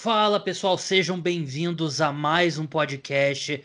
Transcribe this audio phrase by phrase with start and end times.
[0.00, 3.60] Fala pessoal, sejam bem-vindos a mais um podcast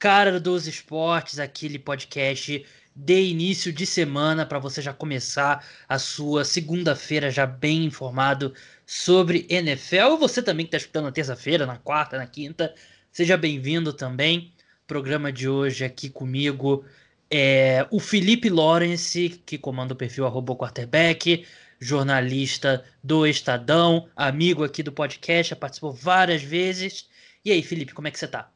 [0.00, 6.44] Cara dos Esportes, aquele podcast de início de semana para você já começar a sua
[6.44, 8.52] segunda-feira já bem informado
[8.84, 10.16] sobre NFL.
[10.18, 12.74] Você também que está escutando na terça-feira, na quarta, na quinta,
[13.12, 14.52] seja bem-vindo também.
[14.88, 16.84] programa de hoje aqui comigo
[17.30, 21.46] é o Felipe Lawrence, que comanda o perfil arroba quarterback
[21.80, 27.08] jornalista do Estadão, amigo aqui do podcast, já participou várias vezes.
[27.44, 28.50] E aí, Felipe, como é que você tá?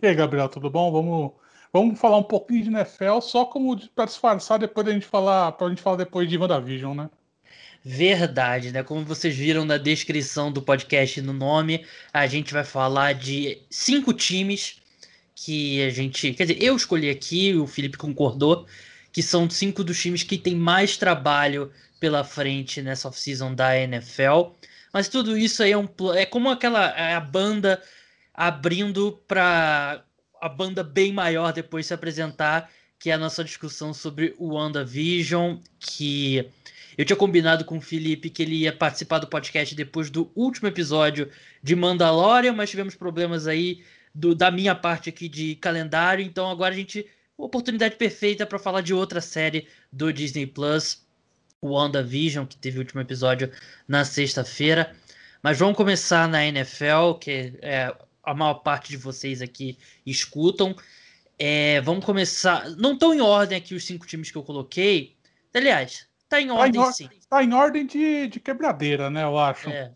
[0.00, 0.90] E aí, Gabriel, tudo bom?
[0.90, 1.32] Vamos,
[1.72, 5.68] vamos falar um pouquinho de NFL, só como para disfarçar depois da gente falar, pra
[5.68, 7.10] gente falar depois de WandaVision, né?
[7.82, 8.82] Verdade, né?
[8.82, 14.12] Como vocês viram na descrição do podcast no nome, a gente vai falar de cinco
[14.12, 14.80] times
[15.34, 16.34] que a gente.
[16.34, 18.66] Quer dizer, eu escolhi aqui, o Felipe concordou,
[19.10, 24.54] que são cinco dos times que tem mais trabalho pela frente nessa off-season da NFL.
[24.92, 27.80] Mas tudo isso aí é, um, é como aquela é a banda
[28.34, 30.02] abrindo para
[30.40, 35.58] a banda bem maior depois se apresentar, que é a nossa discussão sobre o WandaVision,
[35.78, 36.50] que
[36.96, 40.68] eu tinha combinado com o Felipe que ele ia participar do podcast depois do último
[40.68, 41.30] episódio
[41.62, 46.74] de Mandalorian, mas tivemos problemas aí do, da minha parte aqui de calendário, então agora
[46.74, 51.06] a gente oportunidade perfeita para falar de outra série do Disney Plus
[51.62, 53.50] WandaVision, que teve o último episódio
[53.86, 54.94] na sexta-feira.
[55.42, 60.74] Mas vamos começar na NFL, que é, a maior parte de vocês aqui escutam.
[61.38, 62.68] É, vamos começar.
[62.76, 65.16] Não estão em ordem aqui os cinco times que eu coloquei.
[65.54, 67.08] Aliás, tá em ordem tá em sim.
[67.28, 69.24] Tá em ordem de, de quebradeira, né?
[69.24, 69.70] Eu acho.
[69.70, 69.92] É.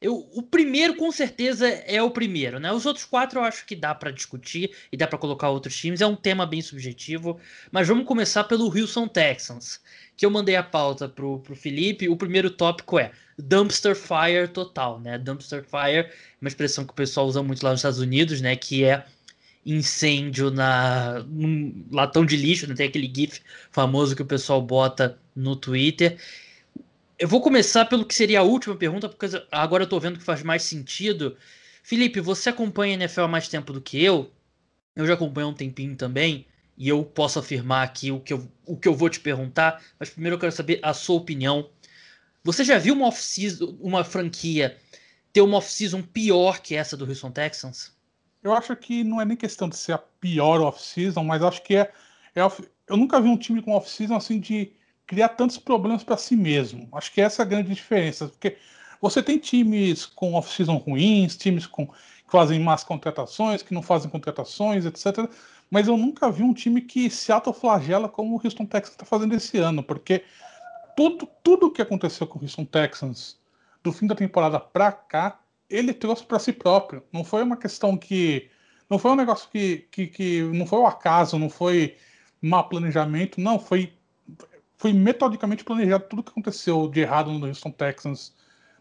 [0.00, 2.70] Eu, o primeiro, com certeza, é o primeiro, né?
[2.70, 6.00] Os outros quatro eu acho que dá para discutir e dá para colocar outros times.
[6.00, 7.40] É um tema bem subjetivo.
[7.70, 9.80] Mas vamos começar pelo Houston Texans
[10.16, 15.00] que eu mandei a pauta pro, pro Felipe, o primeiro tópico é dumpster fire total,
[15.00, 15.18] né?
[15.18, 18.54] Dumpster fire, uma expressão que o pessoal usa muito lá nos Estados Unidos, né?
[18.54, 19.04] Que é
[19.66, 22.74] incêndio na num latão de lixo, né?
[22.74, 23.40] Tem aquele gif
[23.70, 26.18] famoso que o pessoal bota no Twitter.
[27.18, 30.24] Eu vou começar pelo que seria a última pergunta, porque agora eu tô vendo que
[30.24, 31.36] faz mais sentido.
[31.82, 34.30] Felipe, você acompanha a NFL há mais tempo do que eu.
[34.96, 36.46] Eu já acompanho há um tempinho também
[36.76, 40.10] e eu posso afirmar aqui o que eu, o que eu vou te perguntar, mas
[40.10, 41.68] primeiro eu quero saber a sua opinião.
[42.42, 43.10] Você já viu uma,
[43.80, 44.76] uma franquia
[45.32, 47.92] ter uma off-season pior que essa do Houston Texans?
[48.42, 51.76] Eu acho que não é nem questão de ser a pior off-season, mas acho que
[51.76, 51.90] é,
[52.34, 52.42] é
[52.88, 54.72] eu nunca vi um time com off-season assim de
[55.06, 56.88] criar tantos problemas para si mesmo.
[56.92, 58.58] Acho que essa é a grande diferença, porque
[59.00, 64.10] você tem times com off-season ruins, times com, que fazem más contratações, que não fazem
[64.10, 65.30] contratações, etc
[65.74, 69.34] mas eu nunca vi um time que se autoflagela como o Houston Texans está fazendo
[69.34, 70.22] esse ano, porque
[70.96, 73.40] tudo, tudo que aconteceu com o Houston Texans
[73.82, 77.02] do fim da temporada para cá, ele trouxe para si próprio.
[77.12, 78.48] Não foi uma questão que.
[78.88, 80.42] Não foi um negócio que, que, que.
[80.42, 81.96] Não foi o acaso, não foi
[82.40, 83.92] má planejamento, não, foi.
[84.78, 88.32] Foi metodicamente planejado tudo que aconteceu de errado no Houston Texans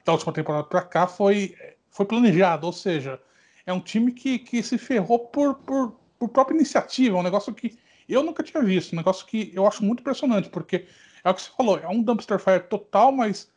[0.05, 1.55] da última temporada para cá foi,
[1.89, 3.19] foi planejado, ou seja,
[3.65, 7.53] é um time que, que se ferrou por, por, por própria iniciativa, é um negócio
[7.53, 10.85] que eu nunca tinha visto, um negócio que eu acho muito impressionante, porque
[11.23, 13.49] é o que você falou, é um dumpster fire total, mas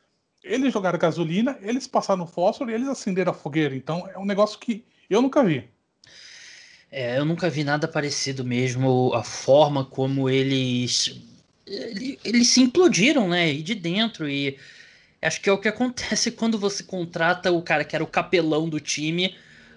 [0.43, 3.75] eles jogaram gasolina, eles passaram fósforo e eles acenderam a fogueira.
[3.75, 5.69] Então é um negócio que eu nunca vi.
[6.91, 11.21] É, eu nunca vi nada parecido mesmo, a forma como eles
[11.67, 13.53] eles se implodiram, né?
[13.53, 14.57] E de dentro e
[15.21, 18.69] acho que é o que acontece quando você contrata o cara que era o capelão
[18.69, 19.35] do time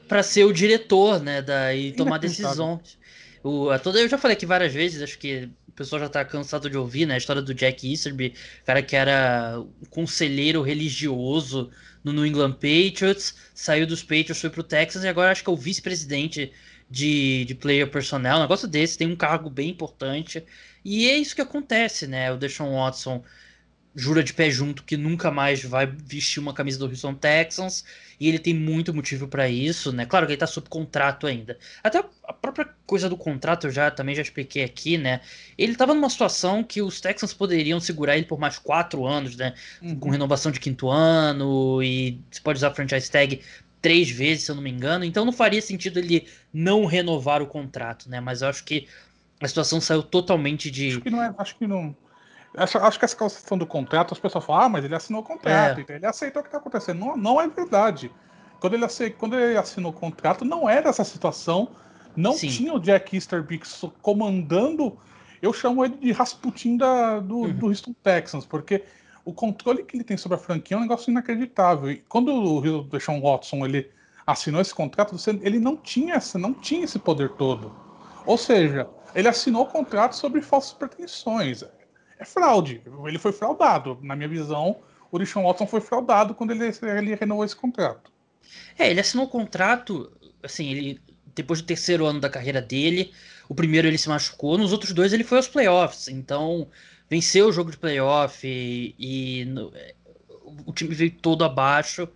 [0.09, 2.97] para ser o diretor, né, da, e tomar decisões.
[3.43, 6.25] O, a toda, eu já falei aqui várias vezes, acho que o pessoal já tá
[6.25, 8.33] cansado de ouvir, né, a história do Jack Easterby,
[8.65, 11.69] cara que era um conselheiro religioso
[12.03, 15.53] no New England Patriots, saiu dos Patriots, foi pro Texas e agora acho que é
[15.53, 16.51] o vice-presidente
[16.89, 20.43] de, de player personnel, um negócio desse, tem um cargo bem importante.
[20.83, 22.31] E é isso que acontece, né?
[22.31, 23.23] O Deshaun Watson
[23.95, 27.83] jura de pé junto que nunca mais vai vestir uma camisa do Houston Texans
[28.19, 30.05] e ele tem muito motivo para isso, né?
[30.05, 31.57] Claro que ele tá sob contrato ainda.
[31.83, 35.21] Até a própria coisa do contrato eu já também já expliquei aqui, né?
[35.57, 39.53] Ele tava numa situação que os Texans poderiam segurar ele por mais quatro anos, né?
[39.81, 39.99] Uhum.
[39.99, 43.41] Com renovação de quinto ano e você pode usar a franchise tag
[43.81, 45.03] três vezes, se eu não me engano.
[45.03, 48.19] Então não faria sentido ele não renovar o contrato, né?
[48.19, 48.87] Mas eu acho que
[49.41, 50.89] a situação saiu totalmente de.
[50.89, 51.33] Acho que não é.
[51.37, 51.95] Acho que não
[52.55, 55.23] Acho, acho que essa questão do contrato, as pessoas falam, ah, mas ele assinou o
[55.23, 55.81] contrato, é.
[55.81, 56.99] então ele aceitou o que está acontecendo.
[56.99, 58.11] Não, não é verdade.
[58.59, 61.69] Quando ele, aceitou, quando ele assinou o contrato, não era essa situação.
[62.15, 62.49] Não Sim.
[62.49, 63.61] tinha o Jack Easterby
[64.01, 64.97] comandando.
[65.41, 67.53] Eu chamo ele de Rasputin da, do, uhum.
[67.53, 68.83] do Houston Texans, porque
[69.23, 71.91] o, o controle que ele tem sobre a franquia é um negócio inacreditável.
[71.91, 73.89] E quando o Deshaun Watson ele
[74.25, 77.73] assinou esse contrato, ele não tinha, essa, não tinha esse poder todo.
[78.25, 81.63] Ou seja, ele assinou o contrato sobre falsas pretensões.
[82.19, 82.81] É fraude.
[83.07, 83.97] Ele foi fraudado.
[84.01, 88.11] Na minha visão, o Deshaun Watson foi fraudado quando ele, ele renovou esse contrato.
[88.77, 90.11] É, ele assinou o contrato,
[90.43, 91.01] assim, ele
[91.35, 93.13] depois do terceiro ano da carreira dele,
[93.47, 96.09] o primeiro ele se machucou, nos outros dois ele foi aos playoffs.
[96.09, 96.67] Então,
[97.09, 99.71] venceu o jogo de playoff e, e no,
[100.65, 102.07] o time veio todo abaixo.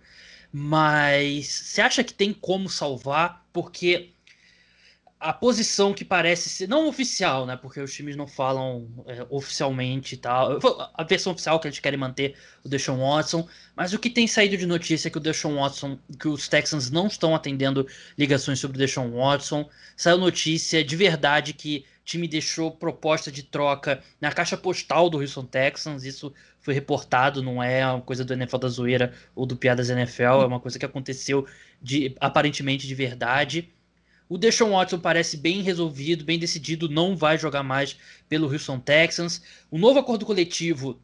[0.52, 3.44] Mas você acha que tem como salvar?
[3.52, 4.13] Porque
[5.24, 7.56] a posição que parece ser não oficial, né?
[7.56, 10.58] Porque os times não falam é, oficialmente e tal.
[10.92, 14.54] A versão oficial que eles querem manter o Deshaun Watson, mas o que tem saído
[14.58, 17.86] de notícia é que o Deshaun Watson, que os Texans não estão atendendo
[18.18, 19.66] ligações sobre o Deshaun Watson.
[19.96, 25.46] Saiu notícia de verdade que time deixou proposta de troca na caixa postal do Houston
[25.46, 26.04] Texans.
[26.04, 30.42] Isso foi reportado, não é uma coisa do NFL da zoeira ou do Piadas NFL,
[30.42, 31.46] é uma coisa que aconteceu
[31.80, 33.73] de aparentemente de verdade.
[34.28, 37.96] O Deshaun Watson parece bem resolvido, bem decidido, não vai jogar mais
[38.28, 39.42] pelo Houston Texans.
[39.70, 40.98] O novo acordo coletivo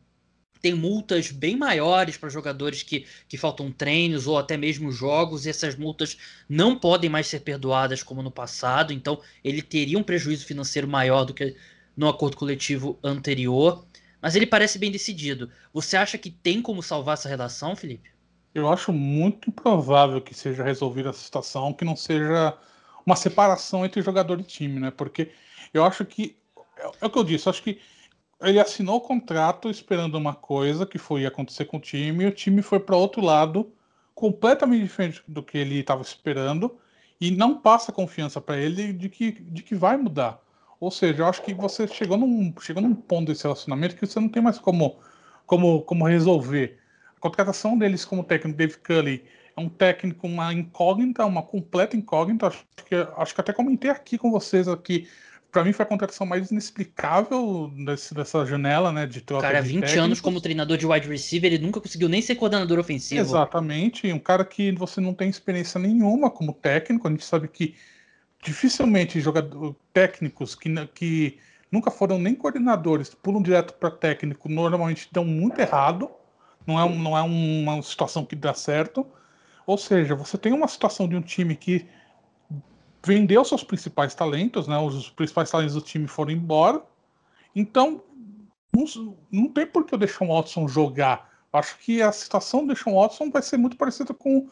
[0.61, 5.51] tem multas bem maiores para jogadores que, que faltam treinos ou até mesmo jogos, e
[5.51, 6.17] essas multas
[6.49, 11.25] não podem mais ser perdoadas como no passado, então ele teria um prejuízo financeiro maior
[11.25, 11.57] do que
[11.97, 13.85] no acordo coletivo anterior.
[14.21, 15.51] Mas ele parece bem decidido.
[15.73, 18.11] Você acha que tem como salvar essa relação, Felipe?
[18.55, 22.55] Eu acho muito improvável que seja resolvida essa situação, que não seja
[23.05, 24.91] uma separação entre jogador e time, né?
[24.91, 25.31] Porque
[25.73, 26.37] eu acho que
[26.77, 27.81] é, é o que eu disse, eu acho que
[28.41, 32.33] ele assinou o contrato esperando uma coisa que foi acontecer com o time, e o
[32.33, 33.73] time foi para outro lado,
[34.15, 36.79] completamente diferente do que ele estava esperando,
[37.21, 40.43] e não passa confiança para ele de que, de que vai mudar.
[40.81, 44.19] Ou seja, eu acho que você chegou num, chegou num ponto desse relacionamento que você
[44.19, 44.99] não tem mais como,
[45.47, 46.79] como, como resolver.
[47.15, 49.23] A contratação deles como técnico, Dave Cully,
[49.57, 52.49] é um técnico, uma incógnita, uma completa incógnita.
[52.49, 55.09] Acho que, acho que até comentei aqui com vocês aqui
[55.51, 59.69] para mim foi a contratação mais inexplicável desse, dessa janela, né, de troca cara, de
[59.69, 60.05] 20 técnicos.
[60.05, 63.21] anos como treinador de wide receiver, ele nunca conseguiu nem ser coordenador ofensivo.
[63.21, 67.75] Exatamente, um cara que você não tem experiência nenhuma como técnico, a gente sabe que
[68.43, 71.39] dificilmente jogadores técnicos que, que
[71.71, 76.11] nunca foram nem coordenadores, pulam direto para técnico, normalmente dão muito errado,
[76.67, 79.07] não é, não é uma situação que dá certo.
[79.71, 81.87] Ou seja, você tem uma situação de um time que
[83.07, 84.77] vendeu seus principais talentos, né?
[84.77, 86.83] Os principais talentos do time foram embora.
[87.55, 88.03] Então,
[89.31, 91.31] não, tem por que o Deshaun Watson jogar.
[91.53, 94.49] Acho que a situação do Deshaun Watson vai ser muito parecida com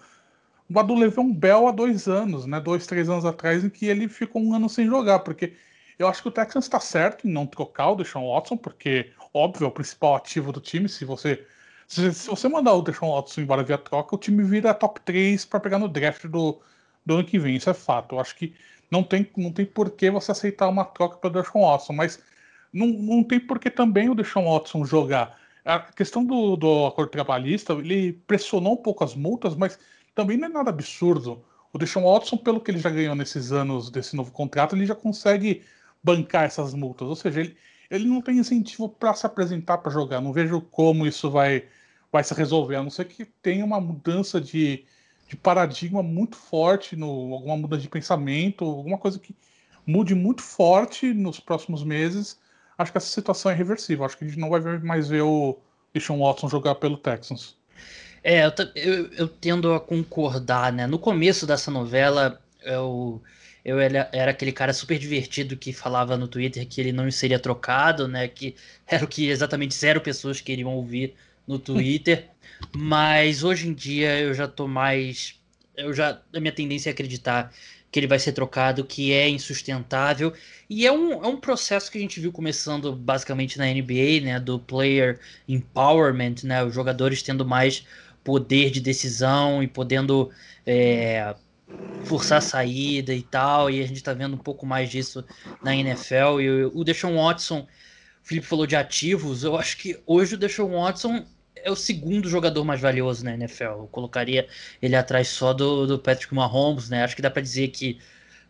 [0.73, 2.61] a do Le'Veon Bell há dois anos, né?
[2.61, 5.55] Dois, três anos atrás, em que ele ficou um ano sem jogar, porque
[5.99, 9.65] eu acho que o Texans está certo em não trocar o Deshaun Watson, porque, óbvio,
[9.65, 10.88] é o principal ativo do time.
[10.88, 11.44] Se você
[11.88, 15.44] se, se você mandar o Deshaun Watson embora via troca, o time vira top 3
[15.46, 16.61] para pegar no draft do,
[17.05, 18.14] do ano que vem, isso é fato.
[18.14, 18.55] Eu acho que
[18.90, 22.23] não tem, não tem por que você aceitar uma troca para o Deshaun Watson, mas
[22.73, 25.38] não, não tem por que também o Deshaun Watson jogar.
[25.64, 29.79] A questão do, do acordo trabalhista, ele pressionou um pouco as multas, mas
[30.14, 31.44] também não é nada absurdo.
[31.73, 34.94] O Deshaun Watson, pelo que ele já ganhou nesses anos desse novo contrato, ele já
[34.94, 35.62] consegue
[36.02, 37.08] bancar essas multas.
[37.08, 37.56] Ou seja, ele,
[37.91, 40.20] ele não tem incentivo para se apresentar para jogar.
[40.20, 41.69] Não vejo como isso vai,
[42.12, 44.84] vai se resolver, a não ser que tenha uma mudança de,
[45.28, 49.34] de paradigma muito forte, no, alguma mudança de pensamento, alguma coisa que
[49.86, 52.38] mude muito forte nos próximos meses,
[52.77, 54.05] acho que essa situação é reversível.
[54.05, 55.58] Acho que a gente não vai mais ver o
[55.93, 57.56] Deshaun Watson jogar pelo Texans.
[58.22, 60.86] É, eu, eu, eu, tendo a concordar, né?
[60.86, 63.22] No começo dessa novela, eu,
[63.65, 68.06] eu era, aquele cara super divertido que falava no Twitter que ele não seria trocado,
[68.06, 68.29] né?
[68.29, 68.55] Que
[68.86, 71.15] era o que exatamente zero pessoas queriam ouvir
[71.48, 72.28] no Twitter.
[72.76, 75.34] Mas hoje em dia eu já tô mais.
[75.76, 76.20] Eu já.
[76.34, 77.52] A minha tendência é acreditar
[77.90, 80.32] que ele vai ser trocado, que é insustentável.
[80.69, 84.38] E é um, é um processo que a gente viu começando basicamente na NBA, né?
[84.38, 86.62] Do player empowerment, né?
[86.62, 87.86] Os jogadores tendo mais
[88.22, 90.31] poder de decisão e podendo
[90.67, 91.34] é,
[92.05, 93.70] forçar a saída e tal.
[93.70, 95.24] E a gente tá vendo um pouco mais disso
[95.62, 96.40] na NFL.
[96.40, 97.67] E o Deshaun Watson, o
[98.22, 101.24] Felipe falou de ativos, eu acho que hoje o Deshaun Watson
[101.65, 103.65] é o segundo jogador mais valioso na NFL.
[103.65, 104.46] Eu colocaria
[104.81, 107.05] ele atrás só do, do Patrick Mahomes, né?
[107.05, 107.98] Acho que dá para dizer que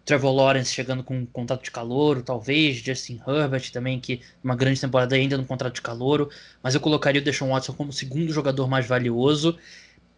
[0.05, 4.81] Trevor Lawrence chegando com um contrato de calor, talvez, Justin Herbert também, que uma grande
[4.81, 6.31] temporada ainda no contrato de calor,
[6.62, 9.59] mas eu colocaria o Deshaun Watson como o segundo jogador mais valioso.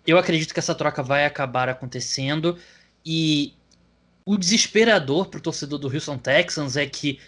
[0.07, 2.57] Eu acredito que essa troca vai acabar acontecendo
[3.05, 3.53] e
[4.25, 7.19] o desesperador para o torcedor do Houston Texans é que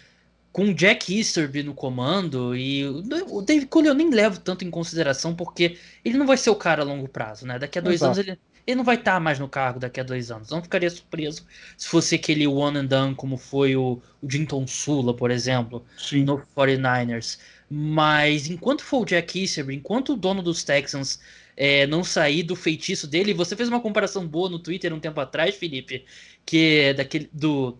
[0.53, 4.69] com o Jack Easterby no comando, e o David Cole eu nem levo tanto em
[4.69, 7.57] consideração, porque ele não vai ser o cara a longo prazo, né?
[7.57, 8.19] Daqui a dois Exato.
[8.19, 10.51] anos ele, ele não vai estar tá mais no cargo daqui a dois anos.
[10.51, 11.43] Não ficaria surpreso
[11.75, 16.23] se fosse aquele one and done, como foi o, o Jinton Sula, por exemplo, Sim.
[16.23, 17.39] no 49ers.
[17.67, 21.19] Mas enquanto for o Jack Easterby, enquanto o dono dos Texans
[21.57, 25.19] é, não sair do feitiço dele, você fez uma comparação boa no Twitter um tempo
[25.19, 26.05] atrás, Felipe,
[26.45, 27.75] que é daquele do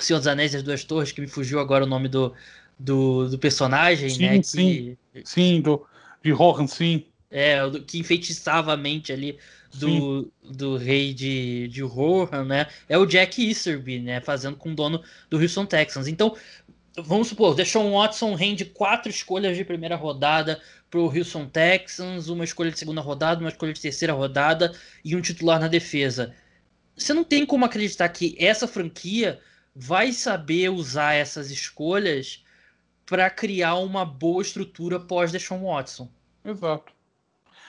[0.00, 2.32] Senhor dos Anéis das Duas Torres, que me fugiu agora o nome do,
[2.78, 4.42] do, do personagem, sim, né?
[4.42, 5.84] Sim, que, sim, do,
[6.22, 7.04] de Rohan, sim.
[7.30, 9.36] É, que enfeitiçava a mente ali
[9.74, 12.68] do, do rei de, de Rohan, né?
[12.88, 14.20] É o Jack Easterby, né?
[14.20, 16.06] Fazendo com o dono do Houston Texans.
[16.06, 16.36] Então,
[16.96, 22.44] vamos supor, Deshaun Watson rende quatro escolhas de primeira rodada para o Houston Texans, uma
[22.44, 24.72] escolha de segunda rodada, uma escolha de terceira rodada
[25.04, 26.32] e um titular na defesa.
[26.96, 29.40] Você não tem como acreditar que essa franquia
[29.80, 32.44] vai saber usar essas escolhas
[33.06, 36.10] para criar uma boa estrutura pós Deshaun Watson.
[36.44, 36.92] Exato.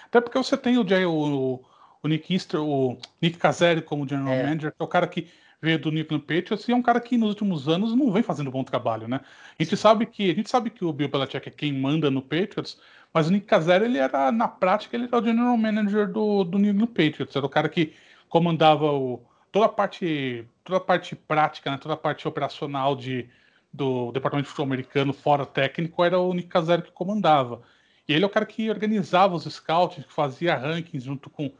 [0.07, 1.65] Até porque você tem o, o,
[2.01, 4.43] o Nick Easter, o Nick Caselli como general é.
[4.43, 5.29] manager, que é o cara que
[5.61, 8.23] veio do New England Patriots e é um cara que nos últimos anos não vem
[8.23, 9.21] fazendo bom trabalho, né?
[9.59, 12.23] A gente sabe que a gente sabe que o Bill Belichick é quem manda no
[12.23, 12.79] Patriots,
[13.13, 16.57] mas o Nick Caselli ele era na prática ele era o general manager do, do
[16.57, 17.93] New England Patriots, era o cara que
[18.29, 23.27] comandava o, toda a parte toda a parte prática, né, toda a parte operacional de,
[23.73, 27.61] do departamento de futebol americano fora técnico era o Nick Caselli que comandava.
[28.07, 31.51] E ele é o cara que organizava os scouts, que fazia rankings junto com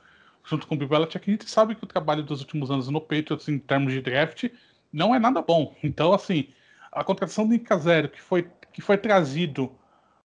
[0.43, 1.29] junto com o Bill Belichick.
[1.29, 4.45] A gente sabe que o trabalho dos últimos anos no Patriots em termos de draft
[4.91, 5.75] não é nada bom.
[5.83, 6.49] Então, assim,
[6.91, 9.71] a contratação do Nick Caselli que foi que foi trazido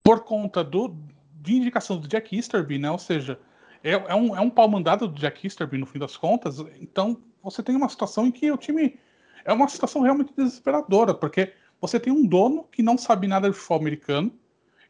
[0.02, 0.96] por conta do
[1.40, 2.90] de indicação do Jack Easterby, né?
[2.90, 3.38] Ou seja,
[3.82, 6.58] é, é, um, é um pau mandado do Jack Easterby no fim das contas.
[6.80, 8.98] Então, você tem uma situação em que o time
[9.44, 13.56] é uma situação realmente desesperadora, porque você tem um dono que não sabe nada de
[13.56, 14.32] futebol americano.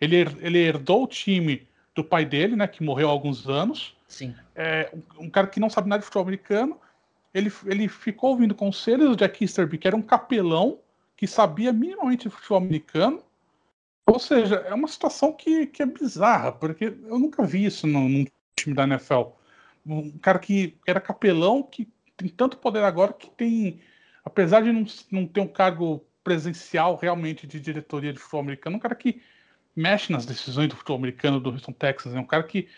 [0.00, 3.96] Ele, ele herdou o time do pai dele, né, que morreu há alguns anos.
[4.08, 4.34] Sim.
[4.56, 6.80] É, um cara que não sabe nada de futebol americano.
[7.32, 10.78] Ele, ele ficou ouvindo conselhos do Jack Easterby, que era um capelão
[11.16, 13.22] que sabia minimamente de futebol americano.
[14.06, 18.08] Ou seja, é uma situação que, que é bizarra, porque eu nunca vi isso num,
[18.08, 18.24] num
[18.60, 19.32] time da NFL.
[19.86, 23.80] Um cara que era capelão, que tem tanto poder agora que tem,
[24.24, 28.80] apesar de não, não ter um cargo presencial realmente de diretoria de futebol americano, um
[28.80, 29.22] cara que
[29.74, 32.68] mexe nas decisões do futebol americano do Houston Texans, é um cara que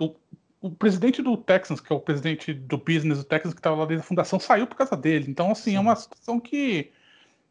[0.00, 0.14] o,
[0.60, 3.86] o presidente do Texans, que é o presidente do business do Texans, que estava lá
[3.86, 5.26] desde a fundação, saiu por causa dele.
[5.28, 5.76] Então, assim, Sim.
[5.76, 6.90] é uma situação que,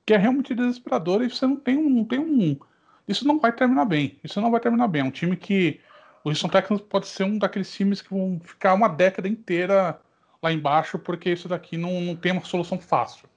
[0.05, 2.57] que é realmente desesperadora e você não tem um, não tem um.
[3.07, 4.19] Isso não vai terminar bem.
[4.23, 5.01] Isso não vai terminar bem.
[5.01, 5.79] É um time que.
[6.23, 9.99] O Houston Texans pode ser um daqueles times que vão ficar uma década inteira
[10.41, 13.27] lá embaixo, porque isso daqui não, não tem uma solução fácil.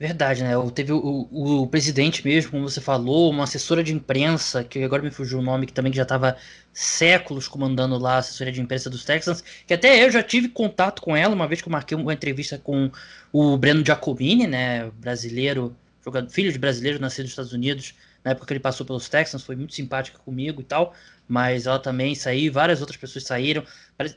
[0.00, 0.52] Verdade, né?
[0.74, 0.98] Teve o,
[1.30, 5.40] o, o, presidente mesmo, como você falou, uma assessora de imprensa, que agora me fugiu
[5.40, 6.38] o nome, que também já estava
[6.72, 11.02] séculos comandando lá a assessoria de imprensa dos Texans, que até eu já tive contato
[11.02, 12.90] com ela, uma vez que eu marquei uma entrevista com
[13.30, 14.90] o Breno Giacomini, né?
[14.94, 19.08] Brasileiro, jogador, filho de brasileiro, nascido nos Estados Unidos, na época que ele passou pelos
[19.08, 20.94] Texans, foi muito simpática comigo e tal
[21.30, 23.62] mas ela também saiu, várias outras pessoas saíram,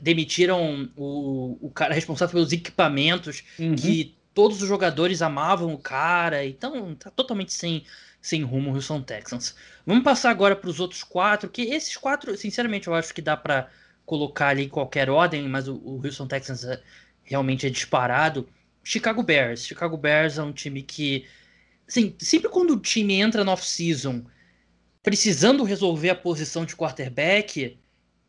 [0.00, 3.76] demitiram o, o cara responsável pelos equipamentos, uhum.
[3.76, 7.84] que todos os jogadores amavam o cara, então tá totalmente sem,
[8.20, 9.54] sem rumo o Houston Texans.
[9.86, 13.36] Vamos passar agora para os outros quatro, que esses quatro, sinceramente, eu acho que dá
[13.36, 13.68] para
[14.04, 16.82] colocar ali em qualquer ordem, mas o, o Houston Texans é,
[17.22, 18.48] realmente é disparado.
[18.82, 19.64] Chicago Bears.
[19.64, 21.28] Chicago Bears é um time que,
[21.88, 24.24] assim, sempre quando o time entra no off-season
[25.02, 27.78] precisando resolver a posição de quarterback,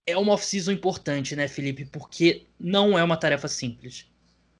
[0.06, 1.86] é uma off-season importante, né, Felipe?
[1.86, 4.06] Porque não é uma tarefa simples.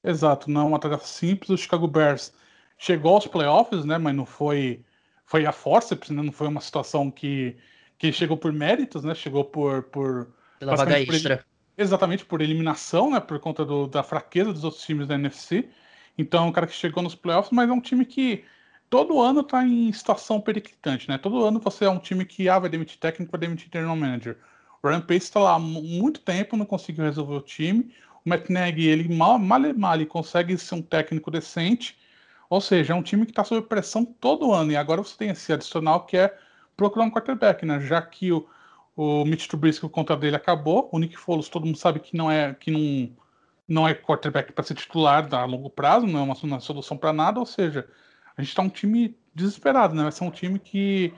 [0.02, 1.50] Exato, não é uma tarefa simples.
[1.50, 2.32] O Chicago Bears
[2.78, 4.82] chegou aos playoffs, né, mas não foi
[5.26, 6.22] foi a forceps, né?
[6.22, 7.56] não foi uma situação que,
[7.98, 9.12] que chegou por méritos, né?
[9.12, 11.38] Chegou por por pela vaga extra.
[11.38, 13.20] Por, exatamente por eliminação, né?
[13.20, 15.68] Por conta do, da fraqueza dos outros times da NFC.
[16.16, 18.44] Então, é um cara que chegou nos playoffs, mas é um time que
[18.90, 21.18] todo ano está em situação periclitante, né?
[21.18, 24.38] Todo ano você é um time que ah, vai demitir técnico, vai demitir general manager.
[24.82, 27.92] O Pace está lá há muito tempo, não conseguiu resolver o time.
[28.24, 31.98] O Matt Nagy, ele mal, mal, mal consegue ser um técnico decente.
[32.48, 34.70] Ou seja, é um time que está sob pressão todo ano.
[34.70, 36.36] E agora você tem esse adicional que é
[36.76, 37.80] procurar um quarterback, né?
[37.80, 38.46] Já que o,
[38.96, 40.88] o Mitch Trubisky, o contrato dele acabou.
[40.92, 43.10] O Nick Foles, todo mundo sabe que não é que não,
[43.66, 47.12] não é quarterback para ser titular a longo prazo, não é uma, uma solução para
[47.12, 47.40] nada.
[47.40, 47.88] Ou seja,
[48.36, 50.02] a gente está um time desesperado, né?
[50.02, 51.12] Vai ser um time que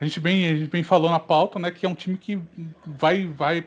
[0.00, 1.70] a gente bem, a gente bem falou na pauta, né?
[1.70, 2.40] Que é um time que
[2.86, 3.66] vai, vai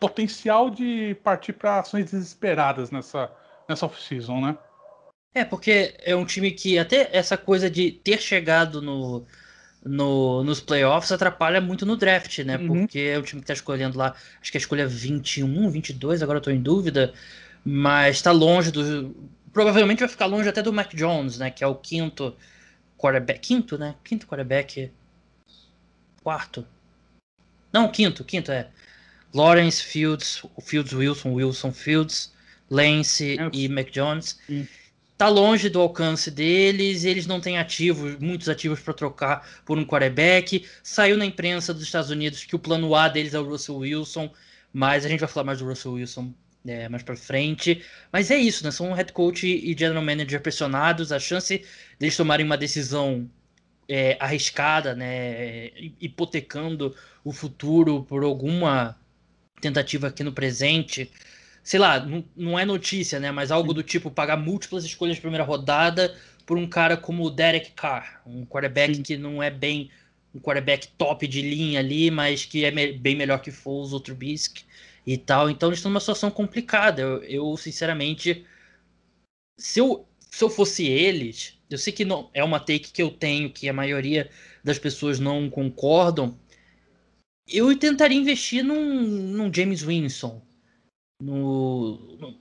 [0.00, 3.30] potencial de partir para ações desesperadas nessa,
[3.68, 4.58] nessa off-season, né?
[5.34, 9.24] É, porque é um time que até essa coisa de ter chegado no,
[9.84, 12.56] no, nos playoffs atrapalha muito no draft, né?
[12.56, 12.66] Uhum.
[12.66, 16.38] Porque é um time que tá escolhendo lá, acho que a escolha 21, 22, agora
[16.38, 17.12] eu tô em dúvida,
[17.64, 19.14] mas tá longe do.
[19.58, 21.50] Provavelmente vai ficar longe até do Mac Jones, né?
[21.50, 22.32] Que é o quinto
[22.96, 23.40] quarterback.
[23.40, 23.96] Quinto, né?
[24.04, 24.92] Quinto quarterback.
[26.22, 26.64] Quarto.
[27.72, 28.68] Não, quinto, quinto é.
[29.34, 32.32] Lawrence, Fields, Fields Wilson, Wilson Fields,
[32.70, 33.50] Lance é.
[33.52, 34.38] e Mac Jones.
[34.46, 34.64] Sim
[35.16, 39.84] tá longe do alcance deles, eles não têm ativos, muitos ativos para trocar por um
[39.84, 40.64] quarterback.
[40.84, 44.32] Saiu na imprensa dos Estados Unidos que o plano A deles é o Russell Wilson,
[44.72, 46.32] mas a gente vai falar mais do Russell Wilson
[46.68, 47.82] é, mais para frente.
[48.12, 48.70] Mas é isso, né?
[48.70, 51.64] São head coach e general manager pressionados, a chance
[51.98, 53.28] deles tomarem uma decisão
[53.88, 55.70] é, arriscada, né,
[56.00, 56.94] hipotecando
[57.24, 58.96] o futuro por alguma
[59.60, 61.10] tentativa aqui no presente,
[61.62, 63.30] sei lá, não, não é notícia, né?
[63.30, 66.14] Mas algo do tipo pagar múltiplas escolhas de primeira rodada
[66.46, 69.02] por um cara como o Derek Carr, um quarterback Sim.
[69.02, 69.90] que não é bem
[70.34, 74.00] um quarterback top de linha ali, mas que é me bem melhor que Foles ou
[74.00, 74.64] Trubisky
[75.08, 75.48] e tal.
[75.48, 77.00] Então eles estão numa situação complicada.
[77.00, 78.44] Eu, eu, sinceramente,
[79.58, 83.10] se eu, se eu fosse eles, eu sei que não é uma take que eu
[83.10, 84.30] tenho, que a maioria
[84.62, 86.38] das pessoas não concordam.
[87.46, 90.42] Eu tentaria investir num, num James Winston,
[91.20, 92.38] no, no,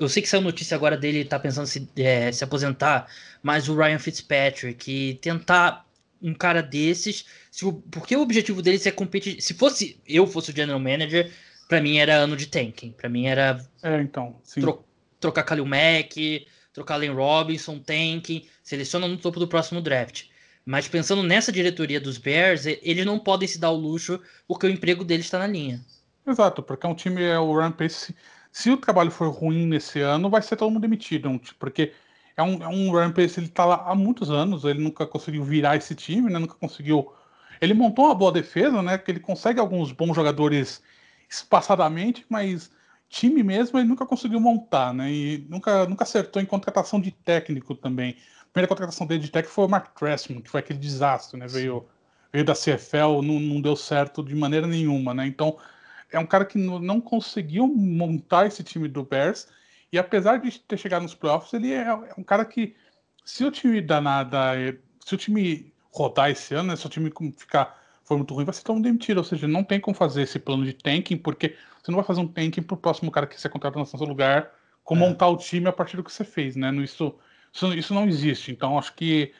[0.00, 3.10] eu sei que saiu notícia agora dele tá pensando se, é, se aposentar,
[3.42, 5.84] mas o Ryan Fitzpatrick tentar
[6.22, 9.42] um cara desses, se, porque o objetivo deles é competir.
[9.42, 11.30] Se fosse eu fosse o general manager,
[11.68, 14.84] para mim era ano de tanking, para mim era é, então, tro,
[15.20, 20.24] trocar Kalil Mack, trocar Allen Robinson, tanking, seleciona no topo do próximo draft.
[20.64, 24.70] Mas pensando nessa diretoria dos Bears, eles não podem se dar o luxo porque o
[24.70, 25.80] emprego deles está na linha.
[26.26, 28.14] Exato, porque é um time, é o Rampage.
[28.50, 31.28] Se, o trabalho for ruim nesse ano, vai ser todo mundo demitido.
[31.28, 31.92] Um, porque
[32.36, 35.76] é um, é um Rampage, ele tá lá há muitos anos, ele nunca conseguiu virar
[35.76, 36.38] esse time, né?
[36.38, 37.12] Nunca conseguiu.
[37.60, 38.98] Ele montou uma boa defesa, né?
[38.98, 40.82] Que ele consegue alguns bons jogadores
[41.28, 42.70] espaçadamente, mas
[43.08, 45.10] time mesmo ele nunca conseguiu montar, né?
[45.10, 48.16] E nunca, nunca acertou em contratação de técnico também.
[48.42, 51.46] A primeira contratação dele de técnico foi o Mark Trestman, que foi aquele desastre, né?
[51.46, 51.86] Veio,
[52.32, 55.26] veio da CFL, não, não deu certo de maneira nenhuma, né?
[55.26, 55.58] Então
[56.10, 59.48] é um cara que não conseguiu montar esse time do Bears.
[59.92, 62.74] E apesar de ter chegado nos playoffs, ele é, é um cara que,
[63.24, 64.52] se o time danada,
[65.04, 68.54] se o time rodar esse ano, né, se o time ficar for muito ruim, vai
[68.54, 69.18] ser todo demitido.
[69.18, 72.20] Ou seja, não tem como fazer esse plano de tanking, porque você não vai fazer
[72.20, 74.52] um tanking pro próximo cara que você contrata no seu lugar,
[74.84, 75.08] como é.
[75.08, 76.74] montar o time a partir do que você fez, né?
[76.76, 77.14] Isso,
[77.52, 78.50] isso, isso não existe.
[78.52, 79.32] Então, acho que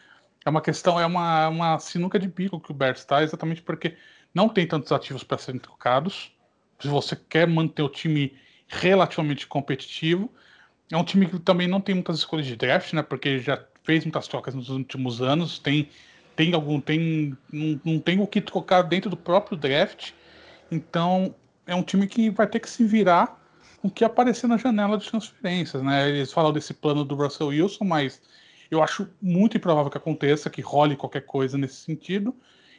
[0.44, 3.96] é uma questão, é uma, uma sinuca de bico que o Bears está, exatamente porque
[4.35, 6.33] não tem tantos ativos para serem trocados
[6.79, 8.37] se você quer manter o time
[8.68, 10.31] relativamente competitivo.
[10.90, 13.02] É um time que também não tem muitas escolhas de draft, né?
[13.02, 15.88] Porque já fez muitas trocas nos últimos anos, tem
[16.37, 20.12] tem algum tem não, não tem o que trocar dentro do próprio draft.
[20.70, 21.35] Então,
[21.66, 23.42] é um time que vai ter que se virar
[23.81, 26.09] com o que aparecer na janela de transferências, né?
[26.09, 28.20] Eles falam desse plano do Russell Wilson, mas
[28.70, 32.35] eu acho muito improvável que aconteça, que role qualquer coisa nesse sentido.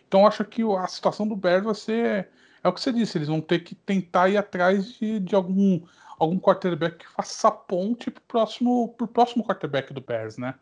[0.07, 2.29] Então, acho que a situação do Bears vai ser
[2.63, 5.81] é o que você disse, eles vão ter que tentar ir atrás de, de algum,
[6.19, 10.55] algum quarterback que faça ponte pro próximo, próximo quarterback do Bears, né?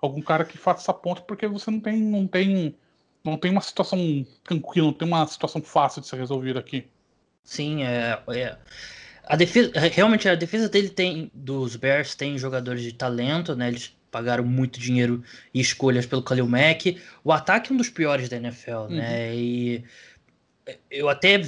[0.00, 2.74] Algum cara que faça ponte, porque você não tem, não tem,
[3.24, 6.86] não tem uma situação tranquila, não tem uma situação fácil de ser resolvida aqui.
[7.42, 8.56] Sim, é, é.
[9.24, 13.68] A defesa, realmente a defesa dele tem dos Bears tem jogadores de talento, né?
[13.68, 17.00] Eles pagaram muito dinheiro e escolhas pelo Khalil Mack.
[17.22, 18.76] O ataque é um dos piores da NFL, né?
[18.78, 18.88] uhum.
[18.88, 19.36] né?
[19.36, 19.84] E
[20.90, 21.40] eu até